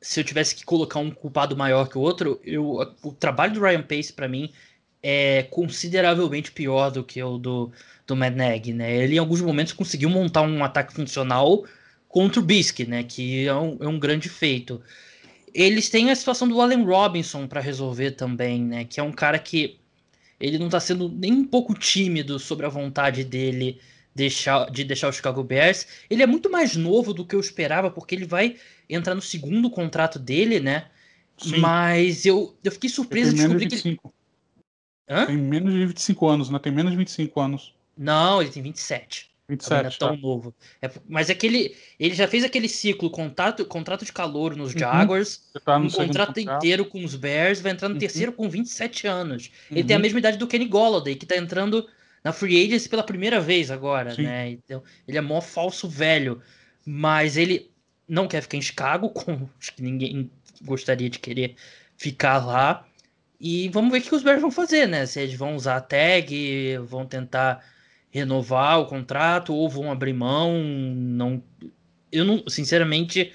[0.00, 3.60] se eu tivesse que colocar um culpado maior que o outro, eu, o trabalho do
[3.60, 4.52] Ryan Pace para mim
[5.02, 7.70] é consideravelmente pior do que o do,
[8.06, 8.96] do Mad Nagy, né?
[8.96, 11.64] Ele em alguns momentos conseguiu montar um ataque funcional
[12.08, 13.02] contra o Bisque, né?
[13.02, 14.80] Que é um, é um grande feito.
[15.54, 18.84] Eles têm a situação do Allen Robinson para resolver também, né?
[18.84, 19.78] Que é um cara que
[20.40, 23.80] ele não está sendo nem um pouco tímido sobre a vontade dele
[24.14, 25.86] deixar, de deixar o Chicago Bears.
[26.08, 28.56] Ele é muito mais novo do que eu esperava, porque ele vai
[28.88, 30.86] entrar no segundo contrato dele, né?
[31.36, 31.58] Sim.
[31.58, 34.12] Mas eu, eu fiquei surpreso de descobrir de 25.
[35.08, 35.26] Hã?
[35.26, 36.58] Tem menos de 25 anos, né?
[36.58, 37.74] Tem menos de 25 anos.
[37.96, 39.28] Não, ele tem 27.
[39.48, 39.70] 27.
[39.70, 40.16] Não é tão tá.
[40.16, 40.54] novo.
[40.82, 44.72] É, mas é que ele, ele já fez aquele ciclo, contrato, contrato de calor nos
[44.72, 44.78] uhum.
[44.78, 48.00] Jaguars, tá um contrato inteiro com os Bears, vai entrar no uhum.
[48.00, 49.50] terceiro com 27 anos.
[49.70, 50.02] Ele tem a uhum.
[50.02, 51.88] mesma idade do Kenny Golladay, que tá entrando
[52.22, 54.24] na free agency pela primeira vez agora, Sim.
[54.24, 54.50] né?
[54.50, 56.42] Então, ele é mó falso velho,
[56.84, 57.70] mas ele
[58.06, 60.30] não quer ficar em Chicago, como acho que ninguém
[60.62, 61.54] gostaria de querer
[61.96, 62.86] ficar lá.
[63.40, 65.06] E vamos ver o que os Bears vão fazer, né?
[65.06, 67.64] Se eles vão usar a tag, vão tentar
[68.10, 70.60] renovar o contrato ou vão abrir mão.
[70.62, 71.42] Não,
[72.10, 73.32] eu não, sinceramente,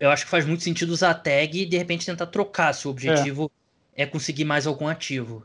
[0.00, 2.88] eu acho que faz muito sentido usar a tag e de repente tentar trocar se
[2.88, 3.50] o objetivo
[3.94, 5.44] é, é conseguir mais algum ativo.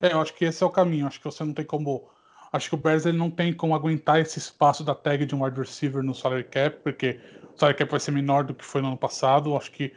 [0.00, 1.06] É, eu acho que esse é o caminho.
[1.06, 2.08] Acho que você não tem como.
[2.52, 5.42] Acho que o Bears ele não tem como aguentar esse espaço da tag de um
[5.42, 7.18] wide receiver no salary cap, porque
[7.54, 9.56] o salary cap vai ser menor do que foi no ano passado.
[9.56, 9.92] Acho que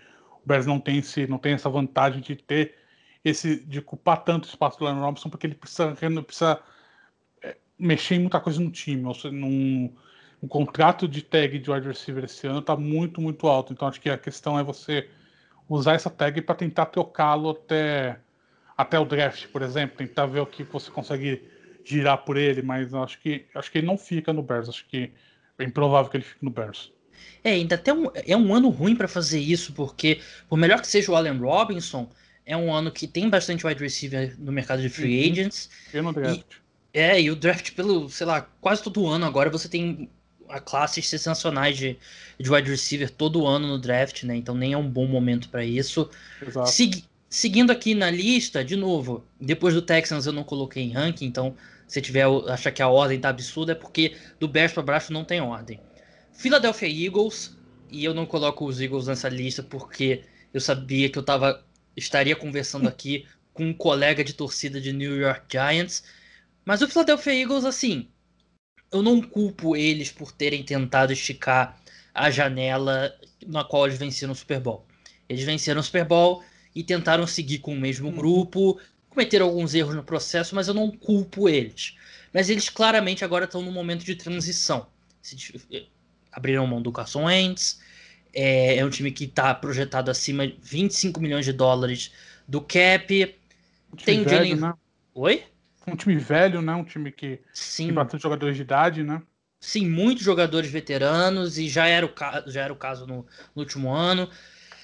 [0.49, 2.75] o Bears não tem, esse, não tem essa vantagem de ter
[3.23, 6.59] esse de ocupar tanto espaço do Leonard Robinson, porque ele precisa, precisa
[7.43, 9.05] é, mexer em muita coisa no time.
[9.05, 9.93] Ou seja, num,
[10.41, 13.73] um contrato de tag de wide receiver esse ano está muito, muito alto.
[13.73, 15.07] Então acho que a questão é você
[15.67, 18.19] usar essa tag para tentar trocá-lo até,
[18.75, 21.47] até o draft, por exemplo, tentar ver o que você consegue
[21.83, 24.69] girar por ele, mas acho que acho que ele não fica no Bears.
[24.69, 25.11] Acho que
[25.59, 26.91] é improvável que ele fique no Bears.
[27.43, 30.87] É, ainda até um, é um ano ruim para fazer isso, porque por melhor que
[30.87, 32.09] seja o Allen Robinson,
[32.45, 35.31] é um ano que tem bastante wide receiver no mercado de free uhum.
[35.31, 35.69] agents.
[35.93, 35.97] E
[36.93, 40.09] é, e o draft pelo, sei lá, quase todo ano agora você tem
[40.47, 41.97] a classes sensacionais de,
[42.39, 44.35] de wide receiver todo ano no draft, né?
[44.35, 46.09] Então nem é um bom momento para isso.
[46.65, 51.25] Segui, seguindo aqui na lista, de novo, depois do Texans eu não coloquei em ranking,
[51.25, 51.55] então
[51.87, 55.23] se tiver achar que a ordem tá absurda é porque do Bears para baixo não
[55.23, 55.79] tem ordem.
[56.39, 57.53] Philadelphia Eagles,
[57.91, 60.23] e eu não coloco os Eagles nessa lista porque
[60.53, 61.65] eu sabia que eu tava,
[61.97, 66.01] estaria conversando aqui com um colega de torcida de New York Giants.
[66.63, 68.07] Mas o Philadelphia Eagles, assim,
[68.89, 71.77] eu não culpo eles por terem tentado esticar
[72.13, 73.13] a janela
[73.45, 74.87] na qual eles venceram o Super Bowl.
[75.27, 76.41] Eles venceram o Super Bowl
[76.73, 78.15] e tentaram seguir com o mesmo uhum.
[78.15, 81.97] grupo, cometeram alguns erros no processo, mas eu não culpo eles.
[82.33, 84.87] Mas eles claramente agora estão num momento de transição
[86.31, 87.79] abriram mão do Carson Wentz.
[88.33, 92.11] É, é um time que está projetado acima de 25 milhões de dólares
[92.47, 93.35] do cap.
[93.91, 94.55] Um Tem o Jalen.
[94.55, 94.73] Né?
[95.15, 95.43] Oi?
[95.87, 96.73] Um time velho, né?
[96.73, 97.87] Um time que Sim.
[97.87, 99.21] tem bastante jogadores de idade, né?
[99.59, 103.91] Sim, muitos jogadores veteranos e já era o, já era o caso no, no último
[103.91, 104.29] ano.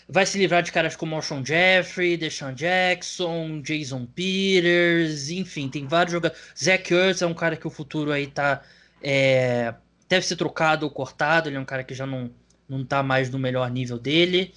[0.08, 6.12] Vai se livrar de caras como Alshon Jeffrey, Deshaun Jackson, Jason Peters, enfim, tem vários
[6.12, 6.44] jogadores.
[6.62, 8.62] Zach Ertz é um cara que o futuro aí tá
[9.02, 9.74] é,
[10.08, 11.50] deve ser trocado ou cortado.
[11.50, 12.32] Ele é um cara que já não,
[12.68, 14.54] não tá mais no melhor nível dele.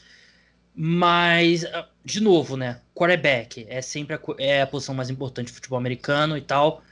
[0.74, 2.80] Mas, ah, de novo, né?
[2.94, 6.82] Quarterback é sempre a, é a posição mais importante do futebol americano e tal.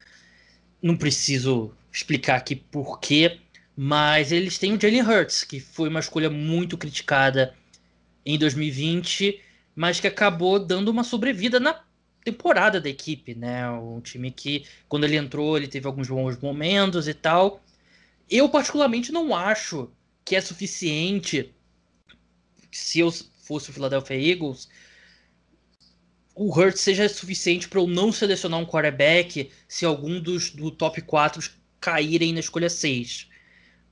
[0.82, 3.38] Não preciso explicar aqui por quê.
[3.76, 7.54] Mas eles têm o Jalen Hurts, que foi uma escolha muito criticada
[8.24, 9.40] em 2020,
[9.74, 11.78] mas que acabou dando uma sobrevida na
[12.24, 13.70] temporada da equipe, né?
[13.70, 17.62] Um time que, quando ele entrou, ele teve alguns bons momentos e tal.
[18.28, 19.90] Eu, particularmente, não acho
[20.24, 21.54] que é suficiente.
[22.72, 23.12] Se eu
[23.42, 24.68] fosse o Philadelphia Eagles,
[26.34, 31.00] o Hurts seja suficiente para eu não selecionar um quarterback se algum dos do top
[31.00, 33.28] 4 caírem na escolha 6.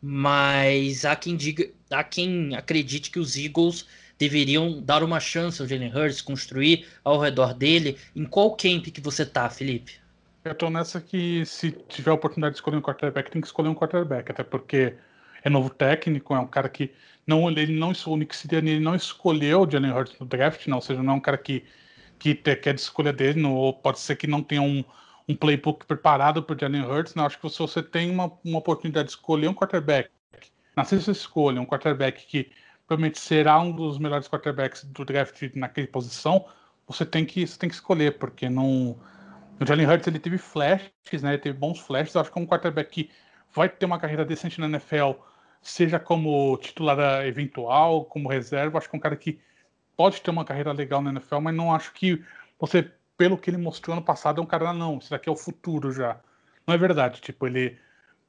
[0.02, 3.86] Mas há quem diga, há quem acredite que os Eagles
[4.18, 7.96] deveriam dar uma chance ao Jalen Hurts, construir ao redor dele.
[8.14, 10.03] Em qual camp que você tá, Felipe?
[10.44, 13.68] Eu tô nessa que se tiver a oportunidade de escolher um quarterback, tem que escolher
[13.70, 14.94] um quarterback, até porque
[15.42, 16.92] é novo técnico, é um cara que
[17.26, 20.76] não ele não o Nick Sirianni, ele não escolheu o Jalen Hurts no draft, não,
[20.76, 21.64] ou seja, não é um cara que
[22.18, 24.84] que quer de escolha dele, não, ou pode ser que não tenha um,
[25.28, 29.08] um playbook preparado para Jalen Hurts, não, acho que se você tem uma, uma oportunidade
[29.08, 30.10] de escolher um quarterback,
[30.76, 32.50] na sexta escolha, um quarterback que
[32.86, 36.46] provavelmente será um dos melhores quarterbacks do draft naquela posição,
[36.86, 38.96] você tem que, você tem que escolher, porque não
[39.60, 41.30] o Jalen Hurts ele teve flashes, né?
[41.30, 42.14] Ele teve bons flashes.
[42.14, 43.10] Eu acho que é um quarterback que
[43.54, 45.12] vai ter uma carreira decente na NFL,
[45.62, 48.78] seja como titular eventual, como reserva.
[48.78, 49.38] Acho que é um cara que
[49.96, 52.22] pode ter uma carreira legal na NFL, mas não acho que
[52.58, 55.36] você, pelo que ele mostrou ano passado, é um cara, não, isso daqui é o
[55.36, 56.18] futuro já.
[56.66, 57.20] Não é verdade.
[57.20, 57.78] Tipo, ele,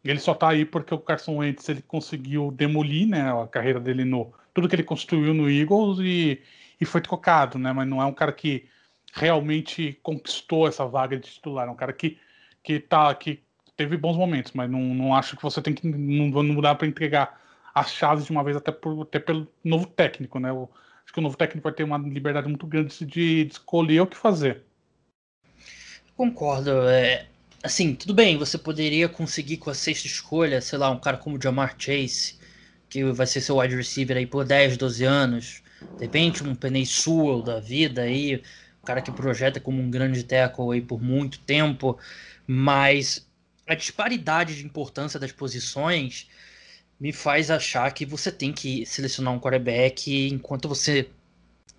[0.04, 4.06] ele só tá aí porque o Carson Wentz ele conseguiu demolir, né, a carreira dele
[4.06, 6.42] no tudo que ele construiu no Eagles e,
[6.80, 7.74] e foi trocado, né?
[7.74, 8.66] Mas não é um cara que
[9.16, 11.68] realmente conquistou essa vaga de titular.
[11.68, 12.20] É um cara que,
[12.62, 13.42] que, tá, que
[13.78, 15.88] teve bons momentos, mas não, não acho que você tem que.
[15.88, 17.42] Não, não para entregar
[17.74, 20.50] as chaves de uma vez, até, por, até pelo novo técnico, né?
[20.52, 24.08] Acho que o novo técnico vai ter uma liberdade muito grande de, de escolher o
[24.08, 24.64] que fazer.
[26.16, 26.72] Concordo.
[26.88, 27.28] É,
[27.64, 31.38] assim, tudo bem, você poderia conseguir com a sexta escolha, sei lá, um cara como
[31.38, 32.40] o Jamar Chase,
[32.90, 35.64] que vai ser seu wide receiver aí por 10, 12 anos.
[35.98, 38.42] De repente, um Penei Sewell da vida aí,
[38.86, 41.98] cara que projeta como um grande tackle aí por muito tempo,
[42.48, 43.28] mas
[43.68, 46.30] a disparidade de importância das posições
[47.00, 51.10] me faz achar que você tem que selecionar um quarterback enquanto você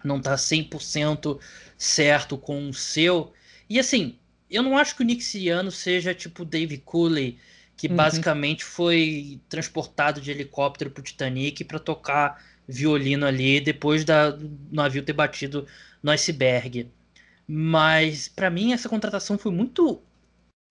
[0.04, 1.38] não tá 100%
[1.78, 3.32] certo com o seu.
[3.68, 4.18] E assim,
[4.50, 7.38] eu não acho que o Nick Siriano seja tipo Dave Cooley,
[7.76, 7.96] que uhum.
[7.96, 15.02] basicamente foi transportado de helicóptero pro Titanic para tocar violino ali depois da, do navio
[15.02, 15.66] ter batido
[16.02, 16.88] no iceberg.
[17.46, 20.02] Mas para mim essa contratação foi muito.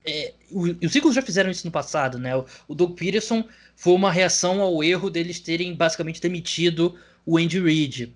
[0.06, 2.36] É, os Eagles já fizeram isso no passado, né?
[2.36, 3.44] O, o Doug Peterson
[3.76, 8.14] foi uma reação ao erro deles terem basicamente demitido o Andy Reid.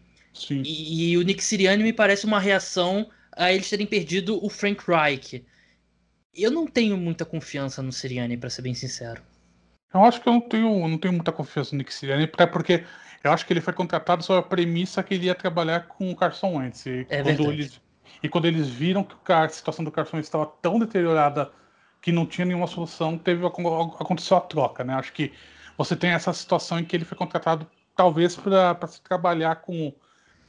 [0.50, 4.84] E, e, o Nick Sirianni me parece uma reação a eles terem perdido o Frank
[4.88, 5.44] Reich.
[6.34, 9.22] Eu não tenho muita confiança no Sirianni, para ser bem sincero.
[9.94, 12.84] Eu acho que eu não tenho, não tenho muita confiança no Nick Sirianni, até porque
[13.24, 16.16] eu acho que ele foi contratado sob a premissa que ele ia trabalhar com o
[16.16, 16.86] Carson Wentz.
[16.88, 17.82] É quando, eles,
[18.22, 21.52] e quando eles viram que a situação do Carson estava tão deteriorada
[22.02, 24.94] que não tinha nenhuma solução, teve aconteceu a troca, né?
[24.94, 25.34] Acho que
[25.78, 29.94] você tem essa situação em que ele foi contratado talvez para se trabalhar com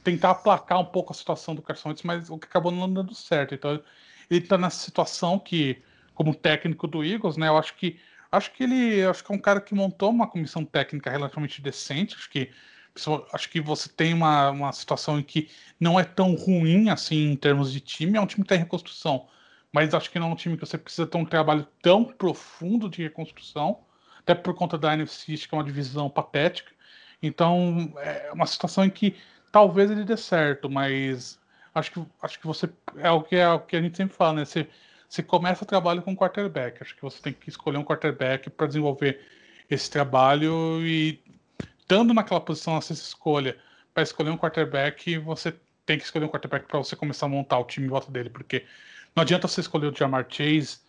[0.03, 3.53] tentar aplacar um pouco a situação do Carson mas o que acabou não dando certo.
[3.53, 3.71] Então
[4.29, 5.81] ele está nessa situação que,
[6.13, 7.47] como técnico do Eagles, né?
[7.47, 7.99] Eu acho que
[8.31, 12.15] acho que ele acho que é um cara que montou uma comissão técnica relativamente decente.
[12.15, 12.49] Acho que
[13.33, 15.49] acho que você tem uma, uma situação em que
[15.79, 18.17] não é tão ruim assim em termos de time.
[18.17, 19.27] É um time que está em reconstrução,
[19.71, 22.89] mas acho que não é um time que você precisa ter um trabalho tão profundo
[22.89, 23.79] de reconstrução,
[24.19, 26.71] até por conta da NFC, que é uma divisão patética.
[27.21, 29.15] Então é uma situação em que
[29.51, 31.39] talvez ele dê certo, mas
[31.73, 34.33] acho que, acho que você é o que é o que a gente sempre fala,
[34.33, 34.45] né?
[34.45, 34.67] Você,
[35.07, 36.81] você começa o trabalho com quarterback.
[36.81, 39.19] Acho que você tem que escolher um quarterback para desenvolver
[39.69, 41.21] esse trabalho e
[41.91, 43.57] estando naquela posição essa escolha
[43.93, 45.53] para escolher um quarterback, você
[45.85, 48.29] tem que escolher um quarterback para você começar a montar o time em volta dele,
[48.29, 48.63] porque
[49.13, 50.79] não adianta você escolher o Jamar Chase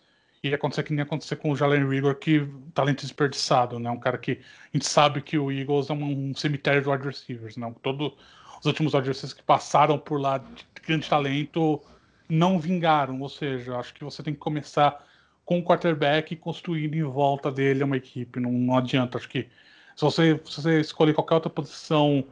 [0.41, 3.89] e acontecer que nem acontecer com o Jalen Rigor, que talento desperdiçado, né?
[3.91, 4.39] Um cara que
[4.73, 7.73] a gente sabe que o Eagles é um, cemitério de wide receivers, né?
[7.81, 8.15] Todo
[8.61, 11.81] os últimos adversários que passaram por lá de grande talento
[12.29, 13.19] não vingaram.
[13.19, 15.05] Ou seja, acho que você tem que começar
[15.43, 18.39] com o quarterback e construir em volta dele uma equipe.
[18.39, 19.17] Não, não adianta.
[19.17, 19.49] Acho que
[19.95, 22.31] se você, se você escolher qualquer outra posição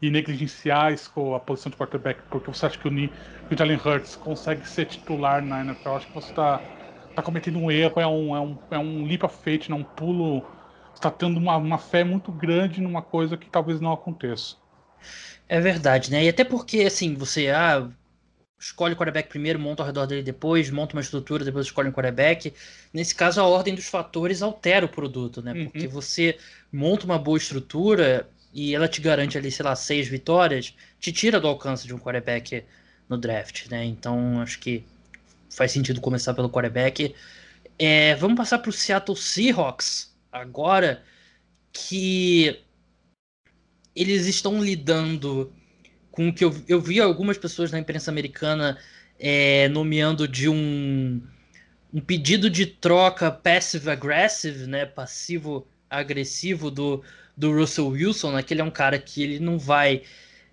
[0.00, 0.92] e negligenciar
[1.36, 5.42] a posição de quarterback porque você acha que o, o Jalen Hurts consegue ser titular
[5.44, 6.66] na NFL, acho que você está
[7.14, 9.74] tá cometendo um erro, é um, é um, é um leap of faith, né?
[9.76, 10.50] um pulo.
[10.94, 14.56] está tendo uma, uma fé muito grande numa coisa que talvez não aconteça.
[15.48, 16.24] É verdade, né?
[16.24, 17.88] E até porque, assim, você ah,
[18.62, 21.92] escolhe o quarterback primeiro, monta ao redor dele depois, monta uma estrutura, depois escolhe um
[21.92, 22.54] quarterback.
[22.94, 25.52] Nesse caso, a ordem dos fatores altera o produto, né?
[25.52, 25.64] Uhum.
[25.64, 26.38] Porque você
[26.72, 31.40] monta uma boa estrutura e ela te garante ali, sei lá, seis vitórias, te tira
[31.40, 32.64] do alcance de um quarterback
[33.08, 33.84] no draft, né?
[33.84, 34.84] Então, acho que
[35.50, 37.16] faz sentido começar pelo quarterback.
[37.76, 41.02] É, vamos passar para o Seattle Seahawks agora,
[41.72, 42.60] que
[43.94, 45.52] eles estão lidando
[46.12, 48.78] com o que eu, eu vi algumas pessoas na imprensa americana
[49.18, 51.20] é, nomeando de um,
[51.92, 57.02] um pedido de troca passive-aggressive, né, passivo-agressivo do,
[57.36, 60.02] do Russell Wilson, né, que ele é um cara que ele não vai,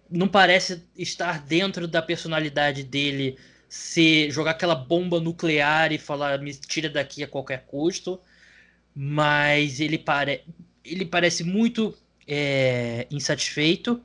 [0.10, 6.54] não parece estar dentro da personalidade dele se jogar aquela bomba nuclear e falar me
[6.56, 8.20] tira daqui a qualquer custo,
[8.96, 10.44] mas ele, pare,
[10.84, 11.96] ele parece muito
[12.28, 14.02] é, insatisfeito.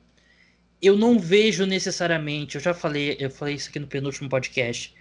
[0.85, 4.93] Eu não vejo necessariamente, eu já falei, eu falei isso aqui no penúltimo podcast.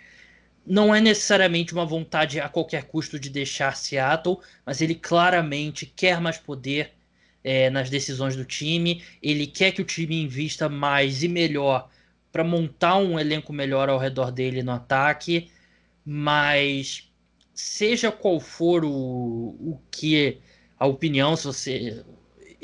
[0.66, 6.22] Não é necessariamente uma vontade a qualquer custo de deixar Seattle, mas ele claramente quer
[6.22, 6.92] mais poder
[7.44, 9.04] é, nas decisões do time.
[9.22, 11.90] Ele quer que o time invista mais e melhor
[12.32, 15.50] para montar um elenco melhor ao redor dele no ataque.
[16.02, 17.12] Mas
[17.52, 20.38] seja qual for o, o que
[20.78, 22.04] a opinião, se você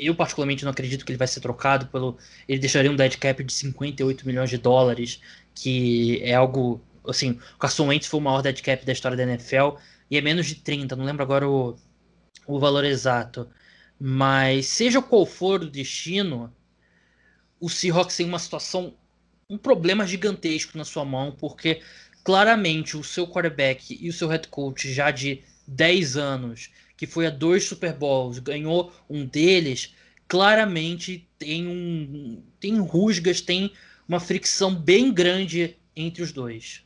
[0.01, 2.17] eu particularmente não acredito que ele vai ser trocado pelo.
[2.47, 5.21] Ele deixaria um dead cap de 58 milhões de dólares,
[5.53, 6.81] que é algo.
[7.07, 9.77] Assim, o Carson Wentz foi o maior dead cap da história da NFL
[10.09, 11.77] e é menos de 30, não lembro agora o,
[12.45, 13.47] o valor exato.
[13.99, 16.53] Mas seja qual for o destino,
[17.59, 18.95] o Seahawks tem uma situação,
[19.49, 21.81] um problema gigantesco na sua mão, porque
[22.23, 27.25] claramente o seu quarterback e o seu head coach já de 10 anos que foi
[27.25, 29.95] a dois Super Bowls, ganhou um deles,
[30.27, 33.73] claramente tem um tem rusgas, tem
[34.07, 36.85] uma fricção bem grande entre os dois.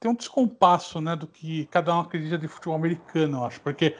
[0.00, 3.94] Tem um descompasso, né, do que cada um acredita de futebol americano, eu acho, porque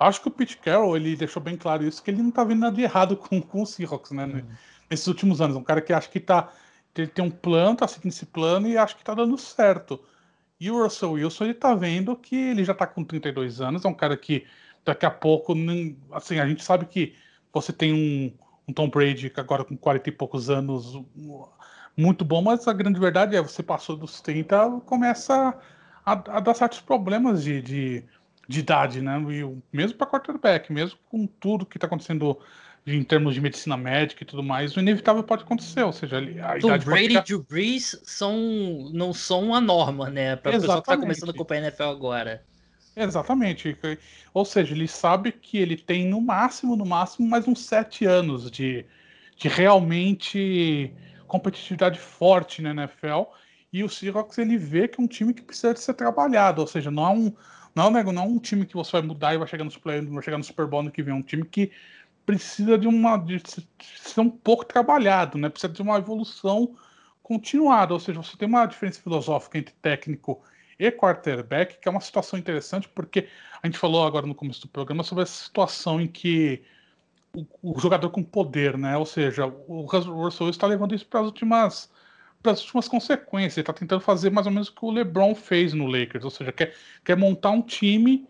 [0.00, 2.58] acho que o Pete Carroll ele deixou bem claro isso que ele não tá vendo
[2.58, 4.42] nada de errado com, com o Seahawks, né, uhum.
[4.90, 6.52] nesses últimos anos, um cara que acha que tá
[6.96, 10.02] ele tem um plano, tá seguindo esse plano e acha que tá dando certo.
[10.58, 13.88] E o Russell Wilson, ele tá vendo que ele já tá com 32 anos, é
[13.88, 14.44] um cara que
[14.84, 15.54] daqui a pouco,
[16.12, 17.14] assim, a gente sabe que
[17.52, 18.32] você tem um,
[18.68, 21.00] um Tom Brady agora com 40 e poucos anos,
[21.96, 25.54] muito bom, mas a grande verdade é você passou dos 30, começa
[26.04, 28.04] a, a dar certos problemas de, de,
[28.48, 29.18] de idade, né?
[29.30, 32.38] E mesmo para quarterback, mesmo com tudo que está acontecendo
[32.84, 36.58] em termos de medicina médica e tudo mais, o inevitável pode acontecer, ou seja, a
[36.58, 40.34] então, idade Brady e Drew Brees são, não são a norma, né?
[40.34, 42.44] Para a pessoa que está começando a acompanhar a NFL agora.
[42.94, 43.76] Exatamente.
[44.34, 48.50] Ou seja, ele sabe que ele tem no máximo, no máximo, mais uns sete anos
[48.50, 48.84] de,
[49.36, 50.92] de realmente
[51.26, 53.24] competitividade forte na NFL.
[53.72, 56.66] E o Seahawks ele vê que é um time que precisa de ser trabalhado, ou
[56.66, 57.32] seja, não é um
[57.74, 60.02] não, é não é um time que você vai mudar e vai chegar no play,
[60.02, 61.72] vai chegar no Super Bowl no que vem, é um time que
[62.26, 63.40] precisa de uma de
[63.96, 65.48] ser um pouco trabalhado, né?
[65.48, 66.76] Precisa de uma evolução
[67.22, 70.42] continuada, ou seja, você tem uma diferença filosófica entre técnico
[70.78, 73.28] e quarterback, que é uma situação interessante, porque
[73.62, 76.62] a gente falou agora no começo do programa sobre essa situação em que
[77.34, 78.96] o, o jogador com poder, né?
[78.96, 81.90] Ou seja, o Russell está levando isso para as últimas
[82.42, 83.58] para as últimas consequências.
[83.58, 86.30] Ele está tentando fazer mais ou menos o que o LeBron fez no Lakers, ou
[86.30, 88.26] seja, quer, quer montar um time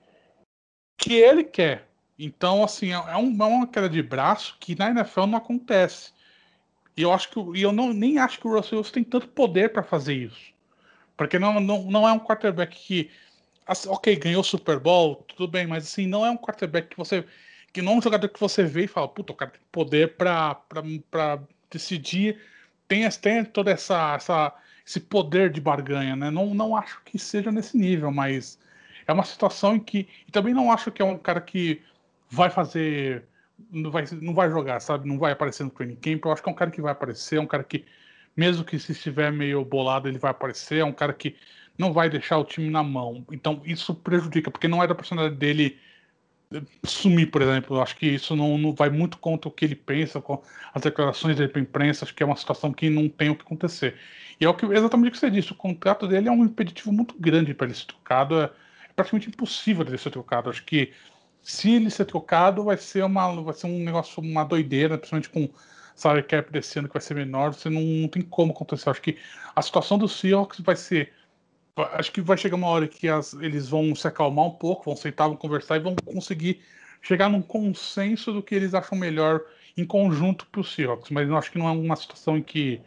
[0.99, 1.89] que ele quer.
[2.19, 6.13] Então, assim, é, é, um, é uma queda de braço que na NFL não acontece.
[6.97, 9.29] E eu acho que e eu não, nem acho que o Russell Wilson tem tanto
[9.29, 10.52] poder para fazer isso.
[11.16, 13.11] Porque não, não, não é um quarterback que.
[13.66, 16.96] Assim, ok, ganhou o Super Bowl, tudo bem, mas assim, não é um quarterback que
[16.96, 17.25] você
[17.72, 20.14] que não é um jogador que você vê e fala, puta, o cara tem poder
[20.16, 20.61] para
[21.70, 22.38] decidir,
[22.87, 24.55] tem, tem todo essa, essa,
[24.87, 26.31] esse poder de barganha, né?
[26.31, 28.59] Não, não acho que seja nesse nível, mas
[29.07, 30.07] é uma situação em que.
[30.29, 31.81] E também não acho que é um cara que
[32.29, 33.25] vai fazer.
[33.70, 35.09] Não vai, não vai jogar, sabe?
[35.09, 36.25] Não vai aparecer no training camp.
[36.27, 37.87] Eu acho que é um cara que vai aparecer, é um cara que,
[38.37, 41.37] mesmo que se estiver meio bolado, ele vai aparecer, é um cara que
[41.79, 43.25] não vai deixar o time na mão.
[43.31, 45.79] Então isso prejudica, porque não é da personalidade dele
[46.85, 47.77] sumir, por exemplo.
[47.77, 50.42] Eu acho que isso não, não vai muito contra o que ele pensa, com
[50.75, 52.05] as declarações dele para a imprensa.
[52.05, 53.97] Acho que é uma situação que não tem o que acontecer.
[54.40, 56.92] E é o que, exatamente o que você disse: o contrato dele é um impeditivo
[56.92, 58.40] muito grande para ele ser trocado.
[58.40, 60.51] É, é praticamente impossível ele ser trocado.
[60.51, 60.92] Acho que
[61.42, 65.49] se ele ser trocado, vai ser, uma, vai ser um negócio, uma doideira, principalmente com
[65.95, 67.53] salário cap desse ano que vai ser menor.
[67.55, 68.91] Você não, não tem como acontecer.
[68.91, 69.19] Acho que
[69.55, 71.13] a situação do Seahawks vai ser
[71.95, 74.97] acho que vai chegar uma hora que as, eles vão se acalmar um pouco, vão
[74.97, 76.61] sentar, vão conversar e vão conseguir
[77.01, 79.41] chegar num consenso do que eles acham melhor
[79.77, 81.11] em conjunto para os Seahawks.
[81.11, 82.81] Mas eu acho que não é uma situação em que.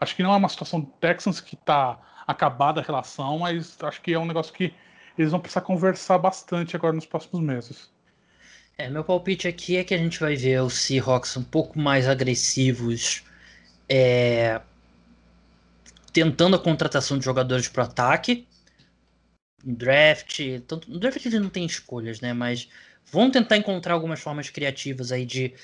[0.00, 4.00] Acho que não é uma situação do Texans que está acabada a relação, mas acho
[4.02, 4.74] que é um negócio que
[5.16, 7.91] eles vão precisar conversar bastante agora nos próximos meses.
[8.78, 12.08] É, meu palpite aqui é que a gente vai ver os Seahawks um pouco mais
[12.08, 13.22] agressivos
[13.88, 14.60] é,
[16.12, 18.46] tentando a contratação de jogadores para ataque,
[19.64, 22.32] draft, tanto, no draft ele não tem escolhas, né?
[22.32, 22.68] Mas
[23.10, 25.54] vão tentar encontrar algumas formas criativas aí de,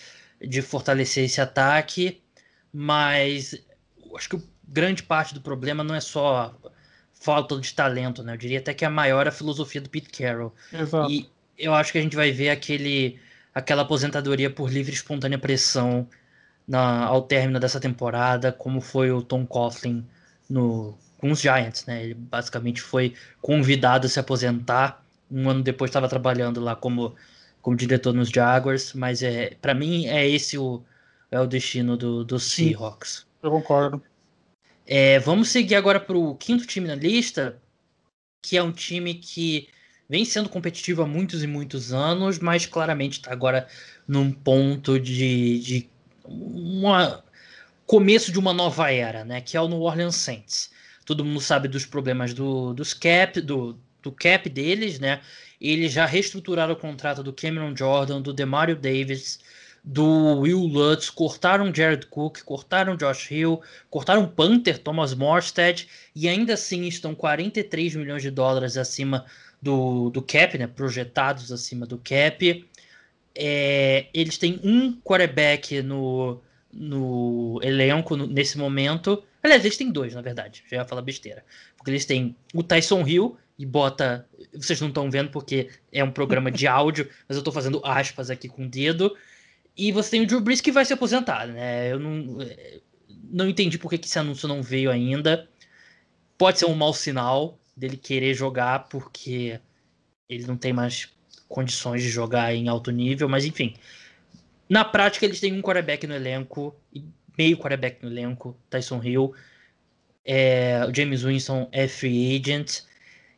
[0.41, 2.23] de fortalecer esse ataque,
[2.73, 3.61] mas
[4.15, 6.55] acho que grande parte do problema não é só
[7.13, 8.35] falta de talento, né?
[8.35, 10.55] Eu diria até que é a maior a filosofia do Pete Carroll.
[10.73, 11.11] Exato.
[11.11, 13.19] E eu acho que a gente vai ver aquele
[13.55, 16.09] aquela aposentadoria por livre e espontânea pressão
[16.67, 20.07] na, ao término dessa temporada, como foi o Tom Coughlin
[20.49, 22.05] no, com os Giants, né?
[22.05, 25.05] Ele basicamente foi convidado a se aposentar.
[25.31, 27.17] Um ano depois estava trabalhando lá como,
[27.61, 30.83] como diretor nos Jaguars, mas é para mim é esse o,
[31.31, 33.27] é o destino do, do Seahawks.
[33.43, 34.03] Eu concordo.
[34.87, 37.61] É, vamos seguir agora para o quinto time na lista,
[38.43, 39.69] que é um time que
[40.09, 43.69] vem sendo competitivo há muitos e muitos anos, mas claramente está agora
[44.07, 45.91] num ponto de, de
[46.25, 47.23] uma
[47.87, 49.41] começo de uma nova era, né?
[49.41, 50.71] Que é o New Orleans Saints.
[51.05, 55.21] Todo mundo sabe dos problemas do, dos cap, do, do cap deles, né?
[55.61, 59.41] Eles já reestruturaram o contrato do Cameron Jordan, do Demario Davis,
[59.83, 66.55] do Will Lutz, cortaram Jared Cook, cortaram Josh Hill, cortaram Panther, Thomas Morstead, e ainda
[66.55, 69.25] assim estão 43 milhões de dólares acima
[69.61, 70.67] do, do cap, né?
[70.67, 72.65] Projetados acima do cap.
[73.35, 76.41] É, eles têm um quarterback no,
[76.73, 79.23] no elenco no, nesse momento.
[79.43, 80.63] Aliás, eles têm dois, na verdade.
[80.71, 81.45] Já ia falar besteira.
[81.77, 84.27] Porque eles têm o Tyson Hill e bota.
[84.53, 88.31] Vocês não estão vendo porque é um programa de áudio, mas eu estou fazendo aspas
[88.31, 89.17] aqui com o dedo.
[89.77, 91.93] E você tem o Drew Brees que vai se aposentar, né?
[91.93, 92.39] Eu não,
[93.31, 95.49] não entendi por que esse anúncio não veio ainda.
[96.37, 99.61] Pode ser um mau sinal dele querer jogar porque
[100.29, 101.09] ele não tem mais
[101.49, 103.75] condições de jogar em alto nível, mas enfim.
[104.69, 106.75] Na prática, eles têm um quarterback no elenco,
[107.39, 109.33] meio quarterback no elenco, Tyson Hill.
[110.25, 112.83] É, o James Winston é free agent.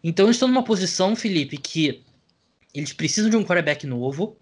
[0.02, 2.02] Então eles estão numa posição, Felipe, que
[2.74, 4.36] eles precisam de um quarterback novo,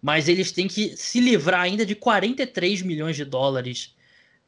[0.00, 3.94] mas eles têm que se livrar ainda de 43 milhões de dólares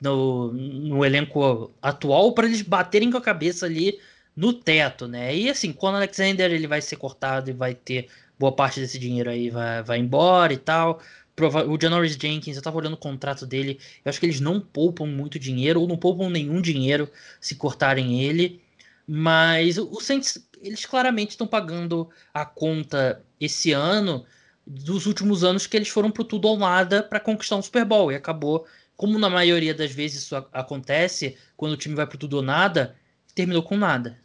[0.01, 3.99] no, no elenco atual para eles baterem com a cabeça ali
[4.37, 5.37] no teto, né?
[5.37, 8.09] E assim, quando Alexander ele vai ser cortado e vai ter
[8.39, 11.01] boa parte desse dinheiro aí vai, vai embora e tal.
[11.69, 15.07] O Janoris Jenkins, eu tava olhando o contrato dele, eu acho que eles não poupam
[15.07, 17.11] muito dinheiro, ou não poupam nenhum dinheiro
[17.41, 18.61] se cortarem ele.
[19.07, 24.25] Mas o Saints, eles claramente estão pagando a conta esse ano
[24.67, 28.13] dos últimos anos que eles foram pro tudo ou nada para conquistar um Super Bowl.
[28.13, 28.67] E acabou,
[28.97, 32.95] como na maioria das vezes isso acontece, quando o time vai pro tudo ou nada,
[33.35, 34.19] terminou com nada.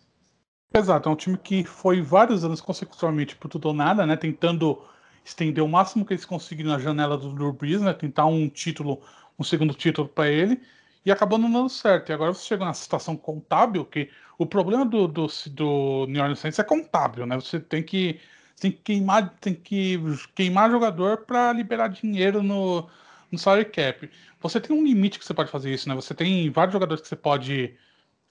[0.73, 4.15] Exato, é um time que foi vários anos consecutivamente pro tudo ou nada, né?
[4.15, 4.83] Tentando
[5.23, 7.93] estender o máximo que eles conseguiram na janela do Drew Brees, né?
[7.93, 9.01] Tentar um título,
[9.39, 10.61] um segundo título para ele
[11.07, 12.09] e acabou não dando certo.
[12.09, 16.39] E agora você chega na situação contábil, que o problema do, do, do New Orleans
[16.39, 17.35] Saints é contábil, né?
[17.35, 18.19] Você tem que,
[18.59, 19.97] tem que queimar, tem que
[20.35, 22.89] queimar jogador para liberar dinheiro no,
[23.31, 24.09] no salary cap.
[24.41, 25.95] Você tem um limite que você pode fazer isso, né?
[25.95, 27.73] Você tem vários jogadores que você pode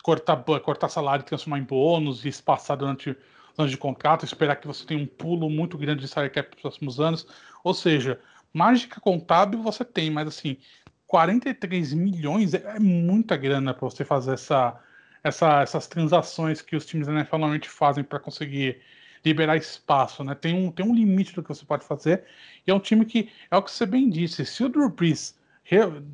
[0.03, 4.67] cortar, cortar salário, transformar em bônus e espaçar durante os anos de contrato, esperar que
[4.67, 7.27] você tenha um pulo muito grande de salary cap nos próximos anos.
[7.65, 8.21] Ou seja,
[8.53, 10.59] mágica contábil você tem, mas assim,
[11.07, 14.79] 43 milhões é, é muita grana para você fazer essa,
[15.23, 18.81] essa, essas transações que os times da NFL normalmente fazem para conseguir
[19.25, 20.35] liberar espaço, né?
[20.35, 22.25] Tem um, tem um limite do que você pode fazer.
[22.67, 25.37] E é um time que, é o que você bem disse, se o Drew Brees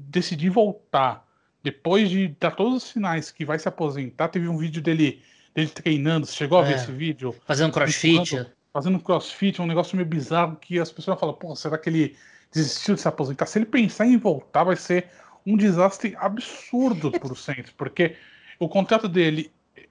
[0.08, 1.26] decidir voltar
[1.62, 5.22] depois de dar todos os sinais que vai se aposentar, teve um vídeo dele,
[5.54, 6.26] dele treinando.
[6.26, 6.76] Você chegou a ver é.
[6.76, 7.34] esse vídeo?
[7.46, 8.46] Fazendo crossfit.
[8.72, 12.16] Fazendo crossfit, um negócio meio bizarro que as pessoas falam, pô, será que ele
[12.50, 13.46] desistiu de se aposentar?
[13.46, 15.08] Se ele pensar em voltar, vai ser
[15.46, 18.16] um desastre absurdo para o Saints, porque
[18.58, 19.88] o contrato dele é,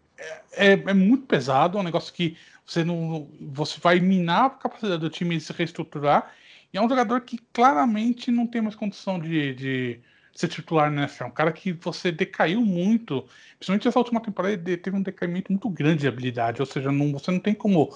[0.54, 5.02] é, é, muito pesado, é um negócio que você não você vai minar a capacidade
[5.02, 6.34] do time de se reestruturar,
[6.74, 10.00] e é um jogador que claramente não tem mais condição de, de
[10.34, 11.24] ser titular na NFL.
[11.24, 13.26] É um cara que você decaiu muito,
[13.58, 17.12] principalmente essa última temporada, ele teve um decaimento muito grande de habilidade, ou seja, não,
[17.12, 17.90] você não tem como